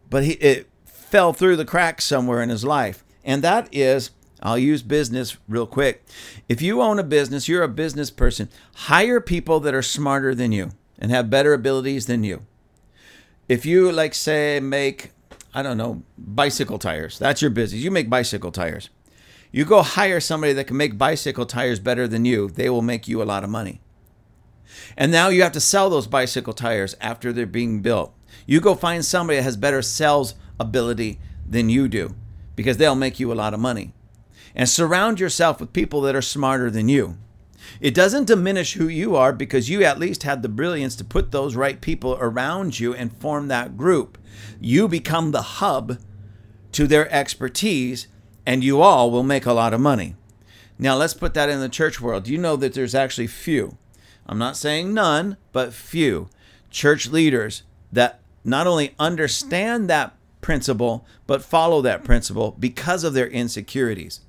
but 0.09 0.23
he 0.23 0.33
it 0.33 0.69
fell 0.85 1.33
through 1.33 1.57
the 1.57 1.65
cracks 1.65 2.05
somewhere 2.05 2.41
in 2.41 2.49
his 2.49 2.63
life. 2.63 3.03
And 3.25 3.43
that 3.43 3.67
is 3.73 4.11
I'll 4.41 4.57
use 4.57 4.83
business 4.83 5.35
real 5.49 5.67
quick. 5.67 6.05
If 6.47 6.61
you 6.61 6.81
own 6.81 6.99
a 6.99 7.03
business, 7.03 7.49
you're 7.49 7.63
a 7.63 7.67
business 7.67 8.09
person, 8.09 8.49
hire 8.75 9.19
people 9.19 9.59
that 9.61 9.73
are 9.73 9.81
smarter 9.81 10.33
than 10.33 10.53
you 10.53 10.71
and 10.97 11.11
have 11.11 11.29
better 11.29 11.53
abilities 11.53 12.05
than 12.05 12.23
you. 12.23 12.45
If 13.47 13.65
you, 13.65 13.91
like, 13.91 14.13
say, 14.13 14.59
make, 14.59 15.11
I 15.53 15.61
don't 15.63 15.77
know, 15.77 16.03
bicycle 16.17 16.77
tires, 16.77 17.17
that's 17.17 17.41
your 17.41 17.51
business. 17.51 17.81
You 17.81 17.91
make 17.91 18.09
bicycle 18.09 18.51
tires. 18.51 18.89
You 19.51 19.63
go 19.63 19.81
hire 19.81 20.19
somebody 20.19 20.53
that 20.53 20.67
can 20.67 20.77
make 20.77 20.97
bicycle 20.97 21.45
tires 21.45 21.79
better 21.79 22.07
than 22.07 22.25
you, 22.25 22.49
they 22.49 22.69
will 22.69 22.81
make 22.81 23.07
you 23.07 23.21
a 23.21 23.25
lot 23.25 23.43
of 23.43 23.49
money. 23.49 23.81
And 24.97 25.11
now 25.11 25.29
you 25.29 25.43
have 25.43 25.53
to 25.53 25.61
sell 25.61 25.89
those 25.89 26.07
bicycle 26.07 26.53
tires 26.53 26.95
after 26.99 27.31
they're 27.31 27.45
being 27.45 27.81
built. 27.81 28.13
You 28.45 28.59
go 28.59 28.75
find 28.75 29.03
somebody 29.03 29.37
that 29.37 29.43
has 29.43 29.57
better 29.57 29.81
sales 29.81 30.35
ability 30.59 31.19
than 31.47 31.69
you 31.69 31.87
do 31.87 32.15
because 32.55 32.77
they'll 32.77 32.95
make 32.95 33.19
you 33.19 33.31
a 33.31 33.35
lot 33.35 33.53
of 33.53 33.59
money. 33.59 33.93
And 34.55 34.67
surround 34.67 35.19
yourself 35.19 35.59
with 35.59 35.73
people 35.73 36.01
that 36.01 36.15
are 36.15 36.21
smarter 36.21 36.69
than 36.69 36.89
you. 36.89 37.17
It 37.79 37.93
doesn't 37.93 38.25
diminish 38.25 38.73
who 38.73 38.87
you 38.87 39.15
are 39.15 39.33
because 39.33 39.69
you 39.69 39.83
at 39.83 39.99
least 39.99 40.23
had 40.23 40.41
the 40.41 40.49
brilliance 40.49 40.95
to 40.97 41.03
put 41.03 41.31
those 41.31 41.55
right 41.55 41.79
people 41.79 42.17
around 42.19 42.79
you 42.79 42.93
and 42.93 43.15
form 43.15 43.47
that 43.47 43.77
group. 43.77 44.17
You 44.59 44.87
become 44.87 45.31
the 45.31 45.41
hub 45.41 45.99
to 46.73 46.87
their 46.87 47.11
expertise, 47.11 48.07
and 48.45 48.63
you 48.63 48.81
all 48.81 49.09
will 49.09 49.23
make 49.23 49.45
a 49.45 49.53
lot 49.53 49.73
of 49.73 49.81
money. 49.81 50.15
Now, 50.79 50.95
let's 50.95 51.13
put 51.13 51.33
that 51.33 51.49
in 51.49 51.59
the 51.59 51.69
church 51.69 51.99
world. 51.99 52.27
You 52.27 52.37
know 52.37 52.55
that 52.55 52.73
there's 52.73 52.95
actually 52.95 53.27
few, 53.27 53.77
I'm 54.27 54.37
not 54.37 54.57
saying 54.57 54.93
none, 54.93 55.37
but 55.51 55.73
few 55.73 56.29
church 56.69 57.07
leaders 57.07 57.63
that 57.91 58.19
not 58.43 58.67
only 58.67 58.93
understand 58.99 59.89
that 59.89 60.15
principle, 60.41 61.05
but 61.25 61.43
follow 61.43 61.81
that 61.81 62.03
principle 62.03 62.55
because 62.59 63.03
of 63.03 63.13
their 63.13 63.27
insecurities. 63.27 64.21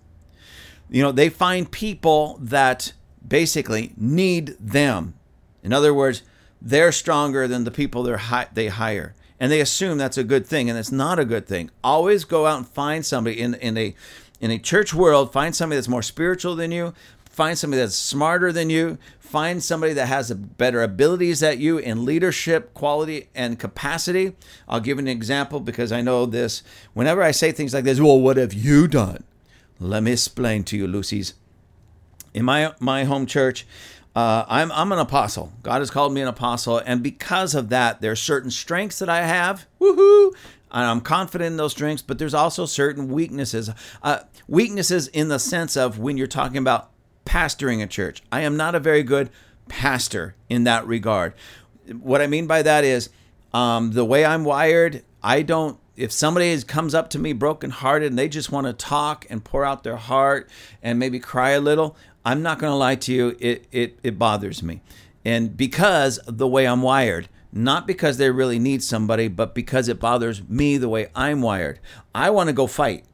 You 0.91 1.03
know, 1.03 1.13
they 1.13 1.29
find 1.29 1.71
people 1.71 2.39
that 2.41 2.93
basically 3.29 3.93
need 3.97 4.57
them. 4.59 5.15
In 5.63 5.73
other 5.73 5.93
words, 5.93 6.23
they're 6.61 6.93
stronger 6.93 7.47
than 7.47 7.65
the 7.65 7.71
people 7.71 8.17
hi- 8.17 8.49
they 8.53 8.69
hire. 8.69 9.15
And 9.41 9.53
they 9.53 9.61
assume 9.61 9.99
that's 9.99 10.19
a 10.19 10.25
good 10.25 10.47
thing, 10.47 10.69
and 10.69 10.79
it's 10.79 10.91
not 10.91 11.19
a 11.21 11.25
good 11.25 11.47
thing. 11.47 11.71
Always 11.85 12.25
go 12.25 12.47
out 12.47 12.59
and 12.59 12.69
find 12.69 13.07
somebody 13.07 13.41
in, 13.41 13.55
in 13.55 13.77
a 13.77 13.95
in 14.41 14.51
a 14.53 14.59
church 14.59 14.95
world, 14.95 15.33
find 15.33 15.55
somebody 15.55 15.77
that's 15.77 15.89
more 15.89 16.03
spiritual 16.03 16.55
than 16.55 16.71
you, 16.71 16.95
find 17.25 17.59
somebody 17.59 17.81
that's 17.81 17.95
smarter 17.95 18.53
than 18.53 18.71
you, 18.71 18.99
find 19.19 19.63
somebody 19.63 19.93
that 19.93 20.07
has 20.07 20.33
better 20.33 20.83
abilities 20.83 21.43
at 21.43 21.59
you 21.59 21.79
in 21.79 22.05
leadership 22.05 22.73
quality 22.73 23.29
and 23.35 23.59
capacity. 23.59 24.35
I'll 24.69 24.81
give 24.81 24.99
an 24.99 25.09
example 25.09 25.61
because 25.61 25.93
I 25.93 26.01
know 26.01 26.25
this. 26.25 26.63
Whenever 26.95 27.23
I 27.23 27.33
say 27.33 27.53
things 27.53 27.75
like 27.75 27.85
this, 27.85 28.01
well, 28.01 28.21
what 28.21 28.37
have 28.37 28.53
you 28.53 28.89
done? 28.89 29.25
Let 29.81 30.03
me 30.03 30.13
explain 30.13 30.65
to 30.65 30.77
you, 30.77 30.87
Lucy's. 30.87 31.35
In 32.39 32.45
my 32.45 32.73
my 32.79 33.03
home 33.03 33.27
church, 33.27 33.67
uh, 34.15 34.45
I'm 34.47 34.71
I'm 34.71 34.93
an 34.93 35.01
apostle. 35.01 35.53
God 35.65 35.81
has 35.81 35.91
called 35.91 36.15
me 36.15 36.21
an 36.21 36.29
apostle, 36.29 36.79
and 36.79 37.03
because 37.03 37.53
of 37.53 37.69
that, 37.71 38.01
there 38.01 38.13
are 38.13 38.17
certain 38.17 38.53
strengths 38.53 39.01
that 39.01 39.09
I 39.09 39.27
have. 39.27 39.67
Woohoo! 39.81 40.33
And 40.71 40.85
I'm 40.85 41.01
confident 41.01 41.49
in 41.49 41.57
those 41.57 41.73
strengths, 41.73 42.01
but 42.01 42.21
there's 42.21 42.35
also 42.35 42.65
certain 42.65 43.09
weaknesses. 43.09 43.71
Uh, 44.05 44.21
weaknesses 44.47 45.09
in 45.09 45.27
the 45.27 45.41
sense 45.41 45.77
of 45.77 45.99
when 45.99 46.17
you're 46.17 46.29
talking 46.29 46.59
about 46.59 46.91
pastoring 47.25 47.83
a 47.83 47.89
church. 47.89 48.23
I 48.31 48.43
am 48.43 48.57
not 48.57 48.77
a 48.77 48.81
very 48.81 49.03
good 49.03 49.31
pastor 49.67 50.37
in 50.49 50.63
that 50.63 50.87
regard. 50.87 51.35
What 52.01 52.23
I 52.23 52.29
mean 52.29 52.47
by 52.47 52.63
that 52.63 52.85
is 52.85 53.11
um, 53.53 53.91
the 53.95 54.05
way 54.05 54.25
I'm 54.25 54.45
wired, 54.45 55.03
I 55.25 55.43
don't 55.43 55.81
if 55.99 56.13
somebody 56.13 56.63
comes 56.63 56.95
up 56.95 57.11
to 57.11 57.19
me 57.19 57.33
brokenhearted 57.33 58.11
and 58.11 58.19
they 58.19 58.29
just 58.29 58.53
want 58.53 58.69
to 58.69 58.73
talk 58.73 59.27
and 59.29 59.43
pour 59.43 59.65
out 59.65 59.83
their 59.83 59.97
heart 59.97 60.49
and 60.81 60.99
maybe 60.99 61.19
cry 61.19 61.51
a 61.51 61.61
little, 61.61 61.97
I'm 62.25 62.41
not 62.41 62.61
going 62.61 62.71
to 62.71 62.77
lie 62.77 62.95
to 62.95 63.13
you, 63.13 63.37
it, 63.41 63.67
it, 63.73 63.99
it 64.05 64.19
bothers 64.19 64.63
me. 64.63 64.81
And 65.25 65.57
because 65.57 66.21
the 66.27 66.47
way 66.47 66.69
I'm 66.69 66.83
wired, 66.83 67.29
not 67.51 67.87
because 67.87 68.17
they 68.17 68.31
really 68.31 68.61
need 68.61 68.83
somebody, 68.83 69.27
but 69.27 69.55
because 69.55 69.89
it 69.89 69.99
bothers 69.99 70.49
me 70.49 70.79
the 70.79 70.89
way 70.89 71.09
I'm 71.17 71.43
wired. 71.43 71.81
I 72.15 72.31
want 72.31 72.49
to 72.49 72.53
go 72.53 72.69
fight. 72.69 73.05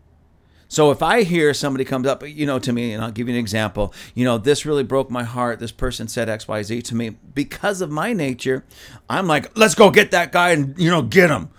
So 0.69 0.91
if 0.91 1.03
I 1.03 1.23
hear 1.23 1.55
somebody 1.55 1.85
comes 1.85 2.07
up, 2.07 2.27
you 2.27 2.47
know, 2.47 2.59
to 2.59 2.73
me, 2.73 2.93
and 2.93 3.03
I'll 3.03 3.13
give 3.13 3.29
you 3.29 3.35
an 3.35 3.41
example, 3.41 3.95
you 4.15 4.25
know, 4.25 4.39
this 4.39 4.67
really 4.67 4.83
broke 4.83 5.11
my 5.11 5.23
heart. 5.23 5.61
This 5.61 5.73
person 5.73 6.09
said 6.09 6.29
X, 6.29 6.49
Y, 6.49 6.63
Z 6.63 6.83
to 6.83 6.95
me 6.95 7.11
because 7.11 7.81
of 7.81 7.91
my 7.91 8.13
nature. 8.13 8.65
I'm 9.09 9.27
like, 9.27 9.57
let's 9.57 9.75
go 9.75 9.91
get 9.91 10.11
that 10.11 10.33
guy 10.33 10.51
and 10.51 10.77
you 10.77 10.91
know 10.91 11.03
get 11.03 11.31
him, 11.31 11.51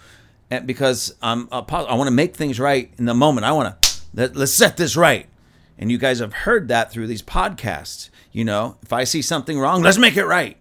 because 0.65 1.15
I'm 1.21 1.47
a, 1.51 1.65
I 1.69 1.95
want 1.95 2.07
to 2.07 2.11
make 2.11 2.35
things 2.35 2.59
right 2.59 2.91
in 2.97 3.05
the 3.05 3.13
moment. 3.13 3.45
I 3.45 3.51
want 3.51 3.81
to 3.81 4.01
let, 4.13 4.35
let's 4.35 4.51
set 4.51 4.77
this 4.77 4.95
right. 4.95 5.27
And 5.77 5.91
you 5.91 5.97
guys 5.97 6.19
have 6.19 6.33
heard 6.33 6.67
that 6.69 6.91
through 6.91 7.07
these 7.07 7.21
podcasts. 7.21 8.09
You 8.31 8.45
know, 8.45 8.77
if 8.81 8.93
I 8.93 9.03
see 9.03 9.21
something 9.21 9.59
wrong, 9.59 9.81
let's 9.81 9.97
make 9.97 10.17
it 10.17 10.25
right. 10.25 10.57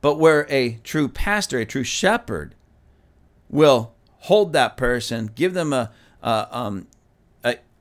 But 0.00 0.18
where 0.18 0.46
a 0.50 0.78
true 0.82 1.08
pastor, 1.08 1.58
a 1.58 1.66
true 1.66 1.84
shepherd, 1.84 2.54
will 3.48 3.94
hold 4.20 4.52
that 4.52 4.76
person, 4.76 5.30
give 5.34 5.54
them 5.54 5.72
a, 5.72 5.90
a, 6.22 6.48
um, 6.50 6.86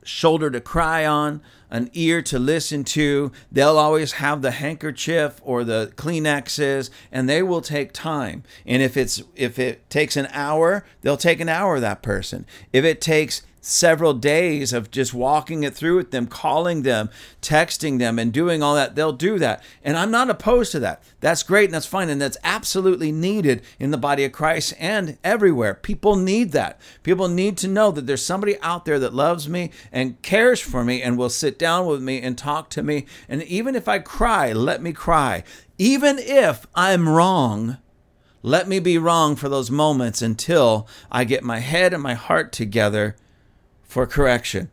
shoulder 0.04 0.50
to 0.52 0.62
cry 0.62 1.06
on, 1.06 1.42
an 1.70 1.90
ear 1.94 2.22
to 2.24 2.38
listen 2.40 2.84
to. 2.84 3.32
They'll 3.52 3.78
always 3.78 4.14
have 4.14 4.42
the 4.42 4.52
handkerchief 4.52 5.40
or 5.44 5.64
the 5.64 5.92
Kleenexes, 5.96 6.90
and 7.12 7.30
they 7.30 7.42
will 7.42 7.62
take 7.62 7.94
time. 7.94 8.44
And 8.66 8.82
if 8.82 8.98
it's 8.98 9.24
if 9.36 9.58
it 9.58 9.90
takes 9.90 10.18
an 10.18 10.28
hour, 10.32 10.86
they'll 11.02 11.18
take 11.18 11.40
an 11.40 11.50
hour. 11.50 11.80
That 11.80 12.02
person. 12.02 12.46
If 12.74 12.84
it 12.84 13.02
takes 13.02 13.44
several 13.62 14.16
days 14.16 14.74
of 14.74 14.90
just 14.90 15.14
walking 15.14 15.64
it 15.64 15.76
through 15.76 15.96
with 15.96 16.12
them, 16.12 16.26
calling 16.26 16.82
them, 16.82 17.10
texting 17.42 18.00
them, 18.00 18.18
and 18.18 18.34
doing 18.34 18.64
all 18.64 18.74
that, 18.76 18.96
they'll 18.96 19.14
do 19.14 19.38
that. 19.38 19.64
And 19.84 19.96
I'm 19.96 20.12
not 20.12 20.30
opposed 20.30 20.72
to 20.74 20.80
that. 20.80 21.04
That's 21.20 21.44
great 21.44 21.66
and 21.66 21.74
that's 21.76 21.86
fine. 21.86 22.10
And 22.10 22.20
that's 22.20 22.38
absolutely 22.44 23.12
needed 23.12 23.62
in 23.80 23.92
the 23.92 23.98
body 23.98 24.26
of 24.26 24.32
Christ 24.32 24.74
and 24.80 25.18
everywhere. 25.24 25.76
People 25.76 26.16
need 26.16 26.52
that. 26.52 26.82
People 27.04 27.28
need 27.28 27.56
to 27.60 27.68
know 27.68 27.92
that 27.92 28.08
there's 28.08 28.26
somebody 28.26 28.60
out 28.62 28.86
there 28.86 29.00
that 29.00 29.14
loves 29.14 29.48
me 29.48 29.70
and 29.92 30.20
cares 30.24 30.60
for 30.60 30.84
me 30.84 31.02
and 31.04 31.18
will 31.18 31.30
sit 31.30 31.60
down 31.60 31.86
with 31.86 32.02
me 32.02 32.20
and 32.20 32.38
talk 32.38 32.70
to 32.72 32.82
me. 32.84 33.06
And 33.30 33.44
even 33.44 33.76
if 33.76 33.88
I 33.88 34.00
cry, 34.00 34.52
let 34.52 34.82
me 34.82 34.92
cry. 34.92 35.44
Even 35.78 36.18
if 36.20 36.66
I'm 36.74 37.08
wrong, 37.08 37.78
let 38.42 38.68
me 38.68 38.80
be 38.80 38.98
wrong 38.98 39.36
for 39.36 39.50
those 39.50 39.70
moments 39.70 40.24
until 40.24 40.88
I 41.12 41.26
get 41.26 41.44
my 41.44 41.60
head 41.60 41.94
and 41.94 42.02
my 42.02 42.16
heart 42.16 42.52
together 42.52 43.16
for 43.92 44.08
correction. 44.08 44.72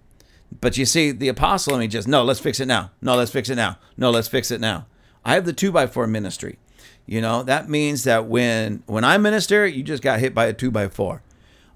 But 0.61 0.79
you 0.79 0.85
see, 0.85 1.11
the 1.11 1.27
apostle 1.27 1.75
in 1.75 1.81
me 1.81 1.89
just, 1.89 2.07
no, 2.07 2.23
let's 2.23 2.39
fix 2.39 2.61
it 2.61 2.67
now. 2.67 2.93
No, 3.03 3.17
let's 3.17 3.33
fix 3.33 3.51
it 3.51 3.57
now. 3.57 3.79
No, 3.97 4.11
let's 4.11 4.29
fix 4.29 4.53
it 4.53 4.61
now. 4.61 4.87
I 5.25 5.35
have 5.35 5.45
the 5.45 5.53
two 5.53 5.73
by 5.73 5.89
four 5.89 6.07
ministry. 6.07 6.61
You 7.05 7.21
know, 7.21 7.43
that 7.43 7.69
means 7.69 8.05
that 8.05 8.27
when 8.27 8.85
when 8.87 9.03
I 9.03 9.19
minister, 9.19 9.67
you 9.67 9.83
just 9.83 10.05
got 10.05 10.21
hit 10.21 10.37
by 10.37 10.47
a 10.47 10.53
two 10.53 10.71
by 10.71 10.87
four. 10.87 11.23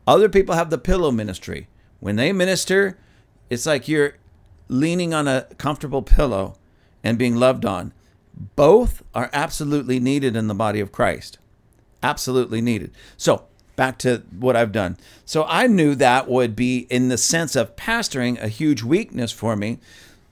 Other 0.07 0.29
people 0.29 0.55
have 0.55 0.71
the 0.71 0.79
pillow 0.79 1.11
ministry. 1.11 1.67
When 1.99 2.15
they 2.15 2.33
minister, 2.33 2.97
it's 3.51 3.67
like 3.67 3.89
you're 3.89 4.15
leaning 4.69 5.13
on 5.13 5.27
a 5.27 5.49
comfortable 5.59 6.03
pillow 6.03 6.55
and 7.03 7.19
being 7.19 7.35
loved 7.35 7.65
on. 7.65 7.93
Both 8.55 9.03
are 9.15 9.31
absolutely 9.33 9.99
needed 9.99 10.37
in 10.37 10.47
the 10.47 10.55
body 10.55 10.79
of 10.79 10.93
Christ. 10.93 11.39
Absolutely 12.05 12.61
needed. 12.61 12.93
So 13.17 13.47
back 13.77 13.99
to 13.99 14.23
what 14.39 14.57
I've 14.57 14.73
done. 14.73 14.97
So 15.25 15.45
I 15.45 15.67
knew 15.67 15.95
that 15.95 16.29
would 16.29 16.55
be, 16.55 16.87
in 16.91 17.09
the 17.09 17.19
sense 17.19 17.57
of 17.57 17.77
pastoring, 17.77 18.41
a 18.43 18.49
huge 18.49 18.83
weakness 18.83 19.33
for 19.33 19.57
me. 19.57 19.79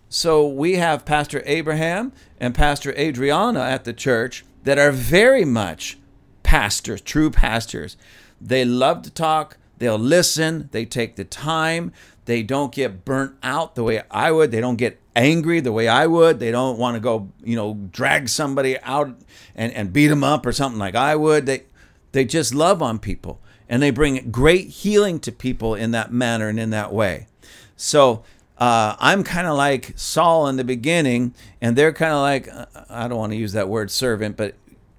So 0.08 0.46
we 0.46 0.74
have 0.74 1.04
Pastor 1.04 1.42
Abraham 1.46 2.12
and 2.38 2.54
Pastor 2.54 2.92
Adriana 2.98 3.60
at 3.60 3.84
the 3.84 3.92
church 3.92 4.44
that 4.64 4.78
are 4.78 4.90
very 4.90 5.44
much 5.44 5.98
pastors, 6.42 7.00
true 7.00 7.30
pastors. 7.30 7.96
They 8.40 8.64
love 8.64 9.02
to 9.02 9.10
talk, 9.10 9.56
they'll 9.78 9.98
listen, 9.98 10.68
they 10.72 10.84
take 10.84 11.16
the 11.16 11.24
time, 11.24 11.92
they 12.24 12.42
don't 12.42 12.72
get 12.72 13.04
burnt 13.04 13.36
out 13.42 13.74
the 13.74 13.84
way 13.84 14.02
I 14.10 14.32
would, 14.32 14.50
they 14.50 14.60
don't 14.60 14.76
get 14.76 15.00
angry 15.14 15.60
the 15.60 15.72
way 15.72 15.88
I 15.88 16.06
would, 16.06 16.40
they 16.40 16.50
don't 16.50 16.78
want 16.78 16.94
to 16.94 17.00
go, 17.00 17.30
you 17.42 17.56
know, 17.56 17.74
drag 17.92 18.28
somebody 18.28 18.78
out 18.80 19.14
and, 19.54 19.72
and 19.72 19.92
beat 19.92 20.08
them 20.08 20.24
up 20.24 20.44
or 20.46 20.52
something 20.52 20.78
like 20.78 20.94
I 20.94 21.16
would. 21.16 21.46
They 21.46 21.64
they 22.12 22.24
just 22.24 22.54
love 22.54 22.82
on 22.82 22.98
people 22.98 23.40
and 23.68 23.80
they 23.82 23.90
bring 23.90 24.30
great 24.30 24.68
healing 24.68 25.20
to 25.20 25.30
people 25.30 25.74
in 25.74 25.92
that 25.92 26.12
manner 26.12 26.48
and 26.48 26.58
in 26.58 26.70
that 26.70 26.92
way. 26.92 27.28
So 27.76 28.24
uh, 28.58 28.96
I'm 28.98 29.22
kind 29.24 29.46
of 29.46 29.56
like 29.56 29.92
Saul 29.96 30.48
in 30.48 30.56
the 30.56 30.64
beginning, 30.64 31.34
and 31.62 31.76
they're 31.76 31.94
kind 31.94 32.12
of 32.12 32.20
like, 32.20 32.48
uh, 32.48 32.66
I 32.90 33.08
don't 33.08 33.16
want 33.16 33.32
to 33.32 33.38
use 33.38 33.52
that 33.52 33.68
word 33.68 33.90
servant, 33.90 34.36
but 34.36 34.54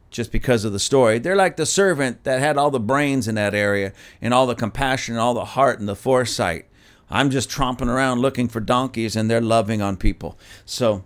just 0.09 0.31
because 0.31 0.65
of 0.65 0.73
the 0.73 0.79
story, 0.79 1.19
they're 1.19 1.35
like 1.35 1.57
the 1.57 1.65
servant 1.65 2.23
that 2.23 2.39
had 2.39 2.57
all 2.57 2.71
the 2.71 2.79
brains 2.79 3.27
in 3.27 3.35
that 3.35 3.53
area 3.53 3.93
and 4.21 4.33
all 4.33 4.47
the 4.47 4.55
compassion 4.55 5.13
and 5.13 5.21
all 5.21 5.33
the 5.33 5.45
heart 5.45 5.79
and 5.79 5.87
the 5.87 5.95
foresight. 5.95 6.65
I'm 7.09 7.29
just 7.29 7.49
tromping 7.49 7.87
around 7.87 8.19
looking 8.19 8.47
for 8.47 8.61
donkeys 8.61 9.15
and 9.15 9.29
they're 9.29 9.41
loving 9.41 9.81
on 9.81 9.97
people. 9.97 10.39
So 10.65 11.03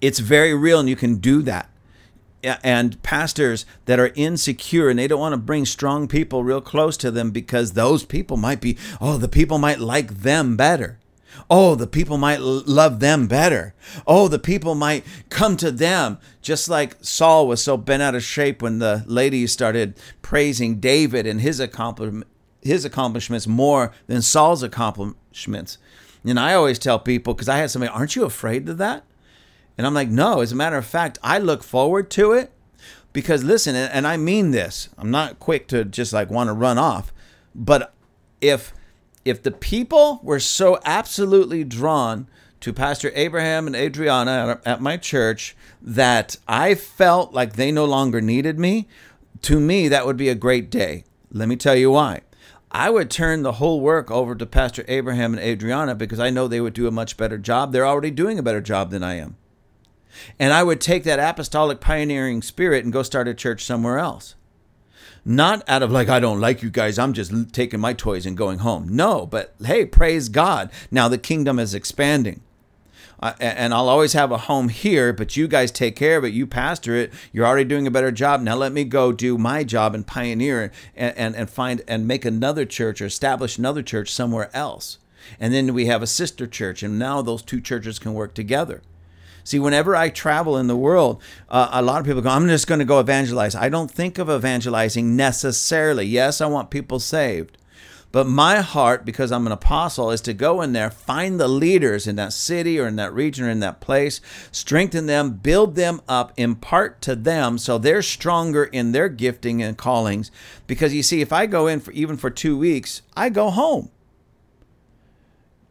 it's 0.00 0.18
very 0.18 0.54
real, 0.54 0.80
and 0.80 0.88
you 0.88 0.96
can 0.96 1.16
do 1.16 1.40
that 1.42 1.70
and 2.42 3.02
pastors 3.02 3.66
that 3.86 3.98
are 3.98 4.12
insecure 4.14 4.88
and 4.88 4.98
they 4.98 5.08
don't 5.08 5.20
want 5.20 5.32
to 5.32 5.38
bring 5.38 5.66
strong 5.66 6.08
people 6.08 6.44
real 6.44 6.60
close 6.60 6.96
to 6.98 7.10
them 7.10 7.30
because 7.30 7.72
those 7.72 8.04
people 8.04 8.36
might 8.36 8.60
be, 8.60 8.76
oh, 9.00 9.16
the 9.16 9.28
people 9.28 9.58
might 9.58 9.80
like 9.80 10.22
them 10.22 10.56
better. 10.56 10.98
Oh, 11.50 11.74
the 11.74 11.86
people 11.86 12.18
might 12.18 12.40
love 12.40 13.00
them 13.00 13.26
better. 13.26 13.74
Oh, 14.06 14.28
the 14.28 14.38
people 14.38 14.74
might 14.74 15.04
come 15.30 15.56
to 15.58 15.70
them. 15.70 16.18
Just 16.42 16.68
like 16.68 16.96
Saul 17.00 17.46
was 17.46 17.62
so 17.62 17.76
bent 17.76 18.02
out 18.02 18.14
of 18.14 18.22
shape 18.22 18.60
when 18.60 18.78
the 18.78 19.04
ladies 19.06 19.52
started 19.52 19.98
praising 20.20 20.80
David 20.80 21.26
and 21.26 21.40
his 21.40 21.60
accomplishment, 21.60 22.26
his 22.62 22.84
accomplishments 22.84 23.46
more 23.46 23.92
than 24.06 24.22
Saul's 24.22 24.62
accomplishments. 24.62 25.78
And 26.24 26.40
I 26.40 26.54
always 26.54 26.78
tell 26.78 26.98
people, 26.98 27.34
because 27.34 27.48
I 27.48 27.58
had 27.58 27.70
somebody, 27.70 27.92
aren't 27.92 28.16
you 28.16 28.24
afraid 28.24 28.68
of 28.68 28.78
that? 28.78 29.04
And 29.78 29.86
I'm 29.86 29.94
like, 29.94 30.08
no, 30.08 30.40
as 30.40 30.50
a 30.50 30.56
matter 30.56 30.76
of 30.76 30.84
fact, 30.84 31.18
I 31.22 31.38
look 31.38 31.62
forward 31.62 32.10
to 32.10 32.32
it 32.32 32.50
because 33.12 33.44
listen, 33.44 33.76
and 33.76 34.06
I 34.06 34.16
mean 34.16 34.50
this, 34.50 34.88
I'm 34.98 35.10
not 35.10 35.38
quick 35.38 35.68
to 35.68 35.84
just 35.84 36.12
like 36.12 36.30
want 36.30 36.48
to 36.48 36.52
run 36.52 36.78
off, 36.78 37.12
but 37.54 37.94
if 38.40 38.74
if 39.24 39.42
the 39.42 39.50
people 39.50 40.20
were 40.22 40.40
so 40.40 40.78
absolutely 40.84 41.62
drawn 41.62 42.26
to 42.60 42.72
Pastor 42.72 43.12
Abraham 43.14 43.66
and 43.66 43.76
Adriana 43.76 44.60
at 44.64 44.80
my 44.80 44.96
church 44.96 45.54
that 45.82 46.36
I 46.48 46.74
felt 46.74 47.32
like 47.32 47.52
they 47.52 47.70
no 47.70 47.84
longer 47.84 48.20
needed 48.20 48.58
me, 48.58 48.88
to 49.42 49.60
me, 49.60 49.86
that 49.88 50.06
would 50.06 50.16
be 50.16 50.28
a 50.28 50.34
great 50.34 50.70
day. 50.70 51.04
Let 51.30 51.48
me 51.48 51.56
tell 51.56 51.76
you 51.76 51.90
why. 51.90 52.22
I 52.70 52.90
would 52.90 53.10
turn 53.10 53.42
the 53.42 53.52
whole 53.52 53.80
work 53.80 54.10
over 54.10 54.34
to 54.34 54.46
Pastor 54.46 54.84
Abraham 54.88 55.34
and 55.34 55.42
Adriana 55.42 55.94
because 55.94 56.20
I 56.20 56.30
know 56.30 56.48
they 56.48 56.60
would 56.60 56.74
do 56.74 56.86
a 56.86 56.92
much 56.92 57.16
better 57.16 57.38
job. 57.38 57.72
They're 57.72 57.86
already 57.86 58.10
doing 58.10 58.38
a 58.38 58.42
better 58.42 58.60
job 58.60 58.90
than 58.90 59.02
I 59.02 59.14
am. 59.14 59.36
And 60.38 60.52
I 60.52 60.62
would 60.62 60.80
take 60.80 61.04
that 61.04 61.18
apostolic 61.18 61.80
pioneering 61.80 62.42
spirit 62.42 62.84
and 62.84 62.92
go 62.92 63.02
start 63.02 63.28
a 63.28 63.34
church 63.34 63.64
somewhere 63.64 63.98
else. 63.98 64.34
Not 65.24 65.68
out 65.68 65.82
of 65.82 65.90
like, 65.90 66.08
I 66.08 66.20
don't 66.20 66.40
like 66.40 66.62
you 66.62 66.70
guys, 66.70 66.98
I'm 66.98 67.12
just 67.12 67.52
taking 67.52 67.80
my 67.80 67.92
toys 67.92 68.24
and 68.24 68.36
going 68.36 68.60
home. 68.60 68.88
No, 68.88 69.26
but 69.26 69.54
hey, 69.64 69.84
praise 69.84 70.28
God. 70.28 70.70
Now 70.90 71.08
the 71.08 71.18
kingdom 71.18 71.58
is 71.58 71.74
expanding. 71.74 72.42
Uh, 73.20 73.32
and 73.40 73.74
I'll 73.74 73.88
always 73.88 74.12
have 74.12 74.30
a 74.30 74.38
home 74.38 74.68
here, 74.68 75.12
but 75.12 75.36
you 75.36 75.48
guys 75.48 75.72
take 75.72 75.96
care 75.96 76.16
of 76.16 76.24
it. 76.24 76.32
You 76.32 76.46
pastor 76.46 76.94
it. 76.94 77.12
You're 77.32 77.46
already 77.46 77.64
doing 77.64 77.86
a 77.86 77.90
better 77.90 78.12
job. 78.12 78.40
Now 78.40 78.54
let 78.54 78.72
me 78.72 78.84
go 78.84 79.10
do 79.10 79.36
my 79.36 79.64
job 79.64 79.94
and 79.94 80.06
pioneer 80.06 80.70
and, 80.94 81.16
and, 81.16 81.34
and 81.34 81.50
find 81.50 81.82
and 81.88 82.06
make 82.06 82.24
another 82.24 82.64
church 82.64 83.00
or 83.00 83.06
establish 83.06 83.58
another 83.58 83.82
church 83.82 84.12
somewhere 84.12 84.50
else. 84.54 84.98
And 85.40 85.52
then 85.52 85.74
we 85.74 85.86
have 85.86 86.00
a 86.00 86.06
sister 86.06 86.46
church, 86.46 86.82
and 86.82 86.98
now 86.98 87.20
those 87.20 87.42
two 87.42 87.60
churches 87.60 87.98
can 87.98 88.14
work 88.14 88.34
together. 88.34 88.82
See, 89.48 89.58
whenever 89.58 89.96
I 89.96 90.10
travel 90.10 90.58
in 90.58 90.66
the 90.66 90.76
world, 90.76 91.22
uh, 91.48 91.70
a 91.72 91.80
lot 91.80 92.00
of 92.00 92.06
people 92.06 92.20
go, 92.20 92.28
I'm 92.28 92.48
just 92.48 92.66
going 92.66 92.80
to 92.80 92.84
go 92.84 93.00
evangelize. 93.00 93.54
I 93.54 93.70
don't 93.70 93.90
think 93.90 94.18
of 94.18 94.28
evangelizing 94.28 95.16
necessarily. 95.16 96.04
Yes, 96.04 96.42
I 96.42 96.46
want 96.48 96.68
people 96.68 97.00
saved. 97.00 97.56
But 98.12 98.26
my 98.26 98.56
heart, 98.60 99.06
because 99.06 99.32
I'm 99.32 99.46
an 99.46 99.52
apostle, 99.52 100.10
is 100.10 100.20
to 100.22 100.34
go 100.34 100.60
in 100.60 100.74
there, 100.74 100.90
find 100.90 101.40
the 101.40 101.48
leaders 101.48 102.06
in 102.06 102.16
that 102.16 102.34
city 102.34 102.78
or 102.78 102.86
in 102.86 102.96
that 102.96 103.14
region 103.14 103.46
or 103.46 103.48
in 103.48 103.60
that 103.60 103.80
place, 103.80 104.20
strengthen 104.52 105.06
them, 105.06 105.30
build 105.30 105.76
them 105.76 106.02
up, 106.06 106.34
impart 106.36 107.00
to 107.02 107.16
them 107.16 107.56
so 107.56 107.78
they're 107.78 108.02
stronger 108.02 108.64
in 108.64 108.92
their 108.92 109.08
gifting 109.08 109.62
and 109.62 109.78
callings. 109.78 110.30
Because 110.66 110.92
you 110.92 111.02
see, 111.02 111.22
if 111.22 111.32
I 111.32 111.46
go 111.46 111.68
in 111.68 111.80
for 111.80 111.92
even 111.92 112.18
for 112.18 112.28
two 112.28 112.58
weeks, 112.58 113.00
I 113.16 113.30
go 113.30 113.48
home. 113.48 113.88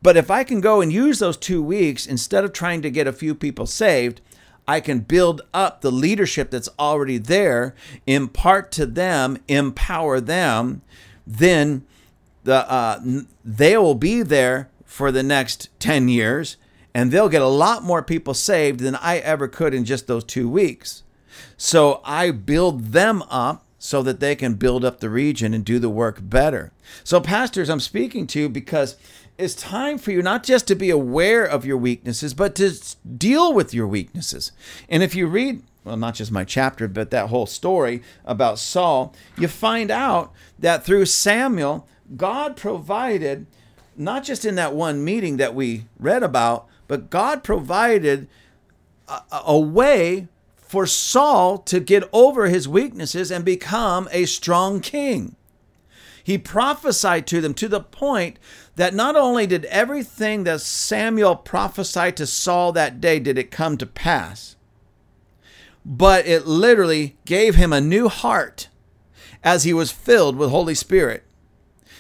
But 0.02 0.18
if 0.18 0.30
I 0.30 0.44
can 0.44 0.62
go 0.62 0.82
and 0.82 0.92
use 0.94 1.20
those 1.20 1.38
two 1.38 1.62
weeks 1.62 2.06
instead 2.06 2.44
of 2.44 2.54
trying 2.54 2.82
to 2.84 2.92
get 2.92 3.08
a 3.08 3.14
few 3.14 3.34
people 3.34 3.66
saved, 3.66 4.22
I 4.68 4.80
can 4.80 5.00
build 5.00 5.42
up 5.54 5.82
the 5.82 5.92
leadership 5.92 6.52
that's 6.52 6.70
already 6.78 7.18
there, 7.18 7.74
impart 8.06 8.72
to 8.74 8.86
them, 8.86 9.38
empower 9.48 10.20
them, 10.20 10.82
then 11.26 11.86
the 12.44 12.70
uh, 12.70 13.02
they 13.44 13.78
will 13.78 13.96
be 13.96 14.22
there 14.22 14.70
for 14.86 15.12
the 15.12 15.24
next 15.24 15.70
10 15.80 16.08
years 16.10 16.58
and 16.94 17.12
they'll 17.12 17.30
get 17.30 17.42
a 17.42 17.48
lot 17.48 17.84
more 17.84 18.02
people 18.02 18.34
saved 18.34 18.80
than 18.80 18.96
I 18.96 19.18
ever 19.18 19.48
could 19.48 19.74
in 19.74 19.86
just 19.86 20.08
those 20.08 20.24
two 20.24 20.50
weeks. 20.50 21.04
So 21.58 22.02
I 22.04 22.32
build 22.32 22.86
them 22.92 23.22
up 23.30 23.64
so 23.78 24.02
that 24.02 24.20
they 24.20 24.36
can 24.36 24.56
build 24.56 24.84
up 24.84 25.00
the 25.00 25.10
region 25.10 25.54
and 25.54 25.64
do 25.64 25.78
the 25.78 25.90
work 25.90 26.20
better. 26.22 26.72
So, 27.04 27.22
pastors, 27.22 27.70
I'm 27.70 27.80
speaking 27.80 28.26
to 28.28 28.40
you 28.40 28.50
because 28.50 28.96
it's 29.38 29.56
time 29.56 29.98
for 29.98 30.12
you 30.12 30.22
not 30.22 30.44
just 30.44 30.68
to 30.68 30.76
be 30.76 30.90
aware 30.90 31.46
of 31.46 31.66
your 31.66 31.78
weaknesses, 31.78 32.34
but 32.34 32.56
to 32.56 32.74
deal 33.18 33.54
with 33.54 33.74
your 33.74 33.88
weaknesses. 33.88 34.52
And 34.90 35.04
if 35.04 35.14
you 35.16 35.28
read, 35.28 35.62
well, 35.84 35.98
not 35.98 36.16
just 36.16 36.32
my 36.32 36.44
chapter, 36.44 36.88
but 36.88 37.12
that 37.12 37.30
whole 37.30 37.46
story 37.46 38.02
about 38.26 38.60
Saul, 38.60 39.14
you 39.38 39.48
find 39.48 39.92
out 39.92 40.34
that 40.58 40.84
through 40.84 41.06
Samuel, 41.06 41.88
God 42.16 42.58
provided, 42.58 43.46
not 43.96 44.24
just 44.24 44.44
in 44.44 44.56
that 44.56 44.74
one 44.74 45.04
meeting 45.04 45.38
that 45.38 45.54
we 45.54 45.86
read 46.00 46.24
about, 46.24 46.68
but 46.88 47.10
God 47.10 47.44
provided 47.44 48.28
a, 49.08 49.22
a 49.46 49.60
way 49.60 50.28
for 50.56 50.86
Saul 50.86 51.60
to 51.60 51.80
get 51.80 52.10
over 52.12 52.48
his 52.48 52.68
weaknesses 52.68 53.32
and 53.32 53.46
become 53.46 54.10
a 54.12 54.26
strong 54.26 54.82
king. 54.82 55.36
He 56.24 56.38
prophesied 56.38 57.26
to 57.28 57.40
them 57.40 57.54
to 57.54 57.70
the 57.70 57.80
point 57.80 58.38
that 58.78 58.94
not 58.94 59.16
only 59.16 59.48
did 59.48 59.66
everything 59.66 60.44
that 60.44 60.62
Samuel 60.62 61.36
prophesied 61.36 62.16
to 62.18 62.28
Saul 62.28 62.72
that 62.74 63.02
day 63.02 63.20
did 63.20 63.38
it 63.38 63.50
come 63.50 63.76
to 63.78 63.88
pass, 63.88 64.56
but 65.84 66.28
it 66.28 66.46
literally 66.46 67.18
gave 67.26 67.56
him 67.56 67.74
a 67.74 67.82
new 67.82 68.08
heart 68.08 68.70
as 69.44 69.64
he 69.64 69.74
was 69.74 69.92
filled 69.92 70.36
with 70.36 70.52
Holy 70.52 70.76
Spirit. 70.76 71.24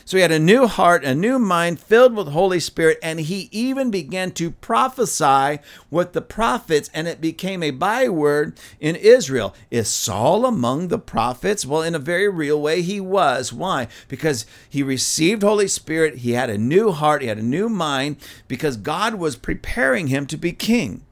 So 0.07 0.15
he 0.15 0.21
had 0.21 0.31
a 0.31 0.39
new 0.39 0.67
heart, 0.67 1.03
a 1.03 1.13
new 1.13 1.37
mind 1.37 1.81
filled 1.81 2.15
with 2.15 2.29
Holy 2.29 2.61
Spirit, 2.61 2.97
and 3.03 3.19
he 3.19 3.49
even 3.51 3.91
began 3.91 4.31
to 4.31 4.51
prophesy 4.51 5.59
with 5.91 6.13
the 6.13 6.21
prophets, 6.21 6.89
and 6.93 7.09
it 7.09 7.19
became 7.19 7.61
a 7.61 7.71
byword 7.71 8.57
in 8.79 8.95
Israel. 8.95 9.53
Is 9.69 9.89
Saul 9.89 10.45
among 10.45 10.87
the 10.87 10.97
prophets? 10.97 11.65
Well, 11.65 11.81
in 11.81 11.93
a 11.93 11.99
very 11.99 12.29
real 12.29 12.61
way, 12.61 12.81
he 12.81 13.01
was. 13.01 13.51
Why? 13.51 13.89
Because 14.07 14.45
he 14.69 14.81
received 14.81 15.43
Holy 15.43 15.67
Spirit, 15.67 16.19
he 16.19 16.31
had 16.31 16.49
a 16.49 16.57
new 16.57 16.93
heart, 16.93 17.21
he 17.21 17.27
had 17.27 17.37
a 17.37 17.43
new 17.43 17.67
mind, 17.67 18.15
because 18.47 18.77
God 18.77 19.15
was 19.15 19.35
preparing 19.35 20.07
him 20.07 20.25
to 20.27 20.37
be 20.37 20.53
king. 20.53 21.03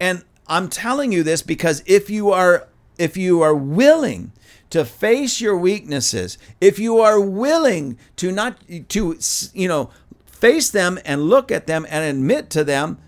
And 0.00 0.24
I'm 0.48 0.68
telling 0.70 1.12
you 1.12 1.22
this 1.22 1.40
because 1.40 1.84
if 1.86 2.10
you 2.10 2.32
are 2.32 2.66
if 2.98 3.16
you 3.16 3.42
are 3.42 3.54
willing 3.54 4.32
to 4.70 4.84
face 4.84 5.40
your 5.40 5.56
weaknesses, 5.56 6.38
if 6.60 6.78
you 6.78 6.98
are 7.00 7.20
willing 7.20 7.98
to 8.16 8.32
not 8.32 8.58
to 8.88 9.18
you 9.54 9.68
know 9.68 9.90
face 10.26 10.70
them 10.70 10.98
and 11.04 11.22
look 11.22 11.50
at 11.50 11.66
them 11.66 11.86
and 11.88 12.04
admit 12.04 12.50
to 12.50 12.64
them 12.64 12.98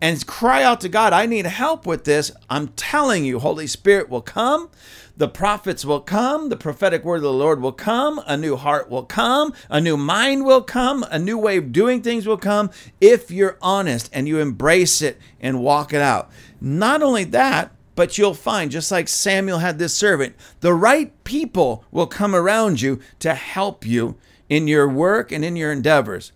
and 0.00 0.26
cry 0.26 0.62
out 0.62 0.80
to 0.80 0.88
God, 0.88 1.12
I 1.12 1.26
need 1.26 1.46
help 1.46 1.86
with 1.86 2.04
this, 2.04 2.32
I'm 2.48 2.68
telling 2.68 3.24
you, 3.24 3.38
Holy 3.38 3.66
Spirit 3.66 4.08
will 4.08 4.22
come. 4.22 4.70
The 5.16 5.28
prophets 5.28 5.84
will 5.84 6.00
come, 6.00 6.48
the 6.48 6.56
prophetic 6.56 7.04
word 7.04 7.16
of 7.16 7.22
the 7.24 7.32
Lord 7.32 7.60
will 7.60 7.72
come, 7.72 8.22
a 8.26 8.38
new 8.38 8.56
heart 8.56 8.88
will 8.88 9.02
come, 9.02 9.52
a 9.68 9.78
new 9.78 9.98
mind 9.98 10.46
will 10.46 10.62
come, 10.62 11.04
a 11.10 11.18
new 11.18 11.36
way 11.36 11.58
of 11.58 11.72
doing 11.72 12.00
things 12.00 12.26
will 12.26 12.38
come 12.38 12.70
if 13.02 13.30
you're 13.30 13.58
honest 13.60 14.08
and 14.14 14.26
you 14.26 14.38
embrace 14.38 15.02
it 15.02 15.18
and 15.38 15.60
walk 15.60 15.92
it 15.92 16.00
out. 16.00 16.30
Not 16.58 17.02
only 17.02 17.24
that, 17.24 17.70
but 17.94 18.18
you'll 18.18 18.34
find, 18.34 18.70
just 18.70 18.90
like 18.90 19.08
Samuel 19.08 19.58
had 19.58 19.78
this 19.78 19.96
servant, 19.96 20.36
the 20.60 20.74
right 20.74 21.12
people 21.24 21.84
will 21.90 22.06
come 22.06 22.34
around 22.34 22.80
you 22.80 23.00
to 23.18 23.34
help 23.34 23.86
you 23.86 24.16
in 24.48 24.68
your 24.68 24.88
work 24.88 25.32
and 25.32 25.44
in 25.44 25.56
your 25.56 25.72
endeavors. 25.72 26.32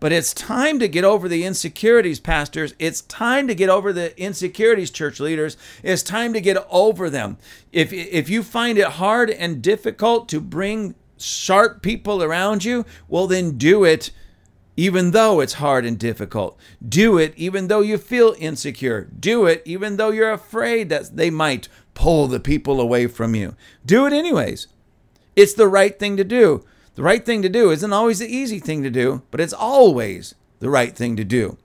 But 0.00 0.12
it's 0.12 0.32
time 0.32 0.78
to 0.78 0.88
get 0.88 1.04
over 1.04 1.28
the 1.28 1.44
insecurities, 1.44 2.20
pastors. 2.20 2.72
It's 2.78 3.00
time 3.02 3.48
to 3.48 3.54
get 3.54 3.68
over 3.68 3.92
the 3.92 4.18
insecurities, 4.20 4.90
church 4.90 5.18
leaders. 5.18 5.56
It's 5.82 6.02
time 6.02 6.32
to 6.34 6.40
get 6.40 6.64
over 6.70 7.10
them. 7.10 7.36
If, 7.72 7.92
if 7.92 8.28
you 8.28 8.42
find 8.42 8.78
it 8.78 8.86
hard 8.86 9.28
and 9.30 9.60
difficult 9.60 10.28
to 10.28 10.40
bring 10.40 10.94
sharp 11.18 11.82
people 11.82 12.22
around 12.22 12.64
you, 12.64 12.86
well, 13.08 13.26
then 13.26 13.58
do 13.58 13.84
it 13.84 14.12
even 14.78 15.10
though 15.10 15.40
it's 15.40 15.54
hard 15.54 15.84
and 15.84 15.98
difficult. 15.98 16.56
Do 16.88 17.18
it 17.18 17.34
even 17.36 17.66
though 17.66 17.80
you 17.80 17.98
feel 17.98 18.36
insecure. 18.38 19.08
Do 19.18 19.44
it 19.44 19.60
even 19.64 19.96
though 19.96 20.12
you're 20.12 20.30
afraid 20.30 20.88
that 20.88 21.16
they 21.16 21.30
might 21.30 21.68
pull 21.94 22.28
the 22.28 22.38
people 22.38 22.80
away 22.80 23.08
from 23.08 23.34
you. 23.34 23.56
Do 23.84 24.06
it 24.06 24.12
anyways. 24.12 24.68
It's 25.34 25.54
the 25.54 25.66
right 25.66 25.98
thing 25.98 26.16
to 26.16 26.22
do. 26.22 26.64
The 26.94 27.02
right 27.02 27.26
thing 27.26 27.42
to 27.42 27.48
do 27.48 27.72
isn't 27.72 27.92
always 27.92 28.20
the 28.20 28.32
easy 28.32 28.60
thing 28.60 28.84
to 28.84 28.90
do, 28.90 29.22
but 29.32 29.40
it's 29.40 29.52
always 29.52 30.36
the 30.60 30.70
right 30.70 30.94
thing 30.94 31.16
to 31.16 31.24
do. 31.24 31.58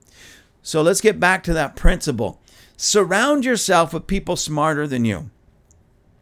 So 0.64 0.82
let's 0.82 1.00
get 1.00 1.20
back 1.20 1.44
to 1.44 1.52
that 1.52 1.76
principle. 1.76 2.40
Surround 2.76 3.44
yourself 3.44 3.94
with 3.94 4.08
people 4.08 4.34
smarter 4.34 4.88
than 4.88 5.04
you. 5.04 5.30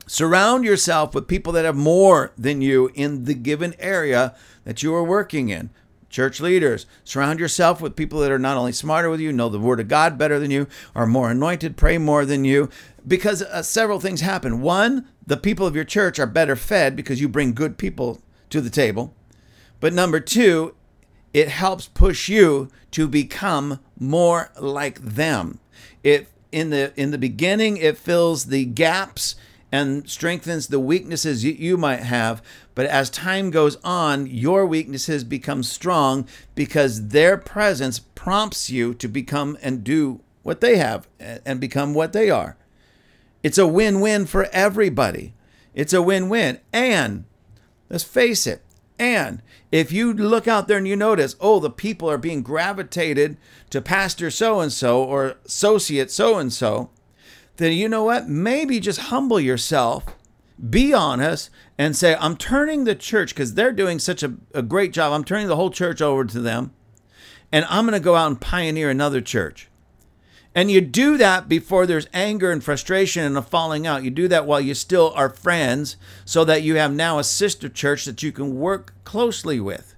Surround 0.06 0.66
yourself 0.66 1.14
with 1.14 1.26
people 1.26 1.54
that 1.54 1.64
have 1.64 1.76
more 1.76 2.32
than 2.36 2.60
you 2.60 2.90
in 2.94 3.24
the 3.24 3.32
given 3.32 3.74
area 3.78 4.34
that 4.64 4.82
you 4.82 4.94
are 4.94 5.02
working 5.02 5.48
in 5.48 5.70
church 6.12 6.40
leaders. 6.40 6.86
Surround 7.02 7.40
yourself 7.40 7.80
with 7.80 7.96
people 7.96 8.20
that 8.20 8.30
are 8.30 8.38
not 8.38 8.56
only 8.56 8.70
smarter 8.70 9.10
with 9.10 9.18
you, 9.18 9.32
know 9.32 9.48
the 9.48 9.58
word 9.58 9.80
of 9.80 9.88
God 9.88 10.16
better 10.16 10.38
than 10.38 10.52
you, 10.52 10.68
are 10.94 11.06
more 11.06 11.30
anointed, 11.30 11.76
pray 11.76 11.98
more 11.98 12.24
than 12.24 12.44
you, 12.44 12.68
because 13.06 13.42
uh, 13.42 13.62
several 13.62 13.98
things 13.98 14.20
happen. 14.20 14.60
One, 14.60 15.08
the 15.26 15.36
people 15.36 15.66
of 15.66 15.74
your 15.74 15.84
church 15.84 16.20
are 16.20 16.26
better 16.26 16.54
fed 16.54 16.94
because 16.94 17.20
you 17.20 17.28
bring 17.28 17.54
good 17.54 17.78
people 17.78 18.20
to 18.50 18.60
the 18.60 18.70
table. 18.70 19.14
But 19.80 19.92
number 19.92 20.20
two, 20.20 20.76
it 21.34 21.48
helps 21.48 21.88
push 21.88 22.28
you 22.28 22.68
to 22.92 23.08
become 23.08 23.80
more 23.98 24.50
like 24.60 25.00
them. 25.00 25.58
It 26.04 26.28
in 26.52 26.68
the 26.68 26.92
in 27.00 27.10
the 27.10 27.18
beginning 27.18 27.78
it 27.78 27.96
fills 27.96 28.46
the 28.46 28.66
gaps 28.66 29.34
and 29.72 30.08
strengthens 30.08 30.66
the 30.66 30.78
weaknesses 30.78 31.42
you, 31.42 31.78
might 31.78 32.00
have. 32.00 32.42
But 32.74 32.86
as 32.86 33.08
time 33.08 33.50
goes 33.50 33.76
on, 33.82 34.26
your 34.26 34.66
weaknesses 34.66 35.24
become 35.24 35.62
strong 35.62 36.28
because 36.54 37.08
their 37.08 37.38
presence 37.38 37.98
prompts 37.98 38.68
you 38.68 38.92
to 38.94 39.08
become 39.08 39.56
and 39.62 39.82
do 39.82 40.20
what 40.42 40.60
they 40.60 40.76
have 40.76 41.08
and 41.18 41.58
become 41.58 41.94
what 41.94 42.12
they 42.12 42.28
are. 42.28 42.56
It's 43.42 43.58
a 43.58 43.66
win 43.66 44.00
win 44.00 44.26
for 44.26 44.44
everybody. 44.52 45.32
It's 45.74 45.94
a 45.94 46.02
win 46.02 46.28
win. 46.28 46.60
And 46.72 47.24
let's 47.88 48.04
face 48.04 48.46
it, 48.46 48.62
and 48.98 49.42
if 49.72 49.90
you 49.90 50.12
look 50.12 50.46
out 50.46 50.68
there 50.68 50.78
and 50.78 50.86
you 50.86 50.94
notice, 50.94 51.34
oh, 51.40 51.58
the 51.58 51.70
people 51.70 52.08
are 52.08 52.18
being 52.18 52.42
gravitated 52.42 53.36
to 53.70 53.80
Pastor 53.80 54.30
so 54.30 54.60
and 54.60 54.72
so 54.72 55.02
or 55.02 55.36
associate 55.44 56.10
so 56.10 56.38
and 56.38 56.52
so, 56.52 56.90
then 57.56 57.72
you 57.72 57.88
know 57.88 58.04
what? 58.04 58.28
Maybe 58.28 58.80
just 58.80 59.00
humble 59.00 59.40
yourself, 59.40 60.04
be 60.70 60.92
honest, 60.92 61.50
and 61.78 61.96
say, 61.96 62.16
I'm 62.18 62.36
turning 62.36 62.84
the 62.84 62.94
church 62.94 63.34
because 63.34 63.54
they're 63.54 63.72
doing 63.72 63.98
such 63.98 64.22
a, 64.22 64.34
a 64.54 64.62
great 64.62 64.92
job. 64.92 65.12
I'm 65.12 65.24
turning 65.24 65.48
the 65.48 65.56
whole 65.56 65.70
church 65.70 66.00
over 66.00 66.24
to 66.24 66.40
them, 66.40 66.72
and 67.50 67.64
I'm 67.68 67.84
going 67.84 67.98
to 67.98 68.04
go 68.04 68.16
out 68.16 68.28
and 68.28 68.40
pioneer 68.40 68.90
another 68.90 69.20
church. 69.20 69.68
And 70.54 70.70
you 70.70 70.80
do 70.82 71.16
that 71.16 71.48
before 71.48 71.86
there's 71.86 72.08
anger 72.12 72.50
and 72.50 72.62
frustration 72.62 73.24
and 73.24 73.38
a 73.38 73.42
falling 73.42 73.86
out. 73.86 74.04
You 74.04 74.10
do 74.10 74.28
that 74.28 74.46
while 74.46 74.60
you 74.60 74.74
still 74.74 75.12
are 75.16 75.30
friends 75.30 75.96
so 76.26 76.44
that 76.44 76.62
you 76.62 76.76
have 76.76 76.92
now 76.92 77.18
a 77.18 77.24
sister 77.24 77.70
church 77.70 78.04
that 78.04 78.22
you 78.22 78.32
can 78.32 78.58
work 78.58 78.92
closely 79.04 79.60
with. 79.60 79.94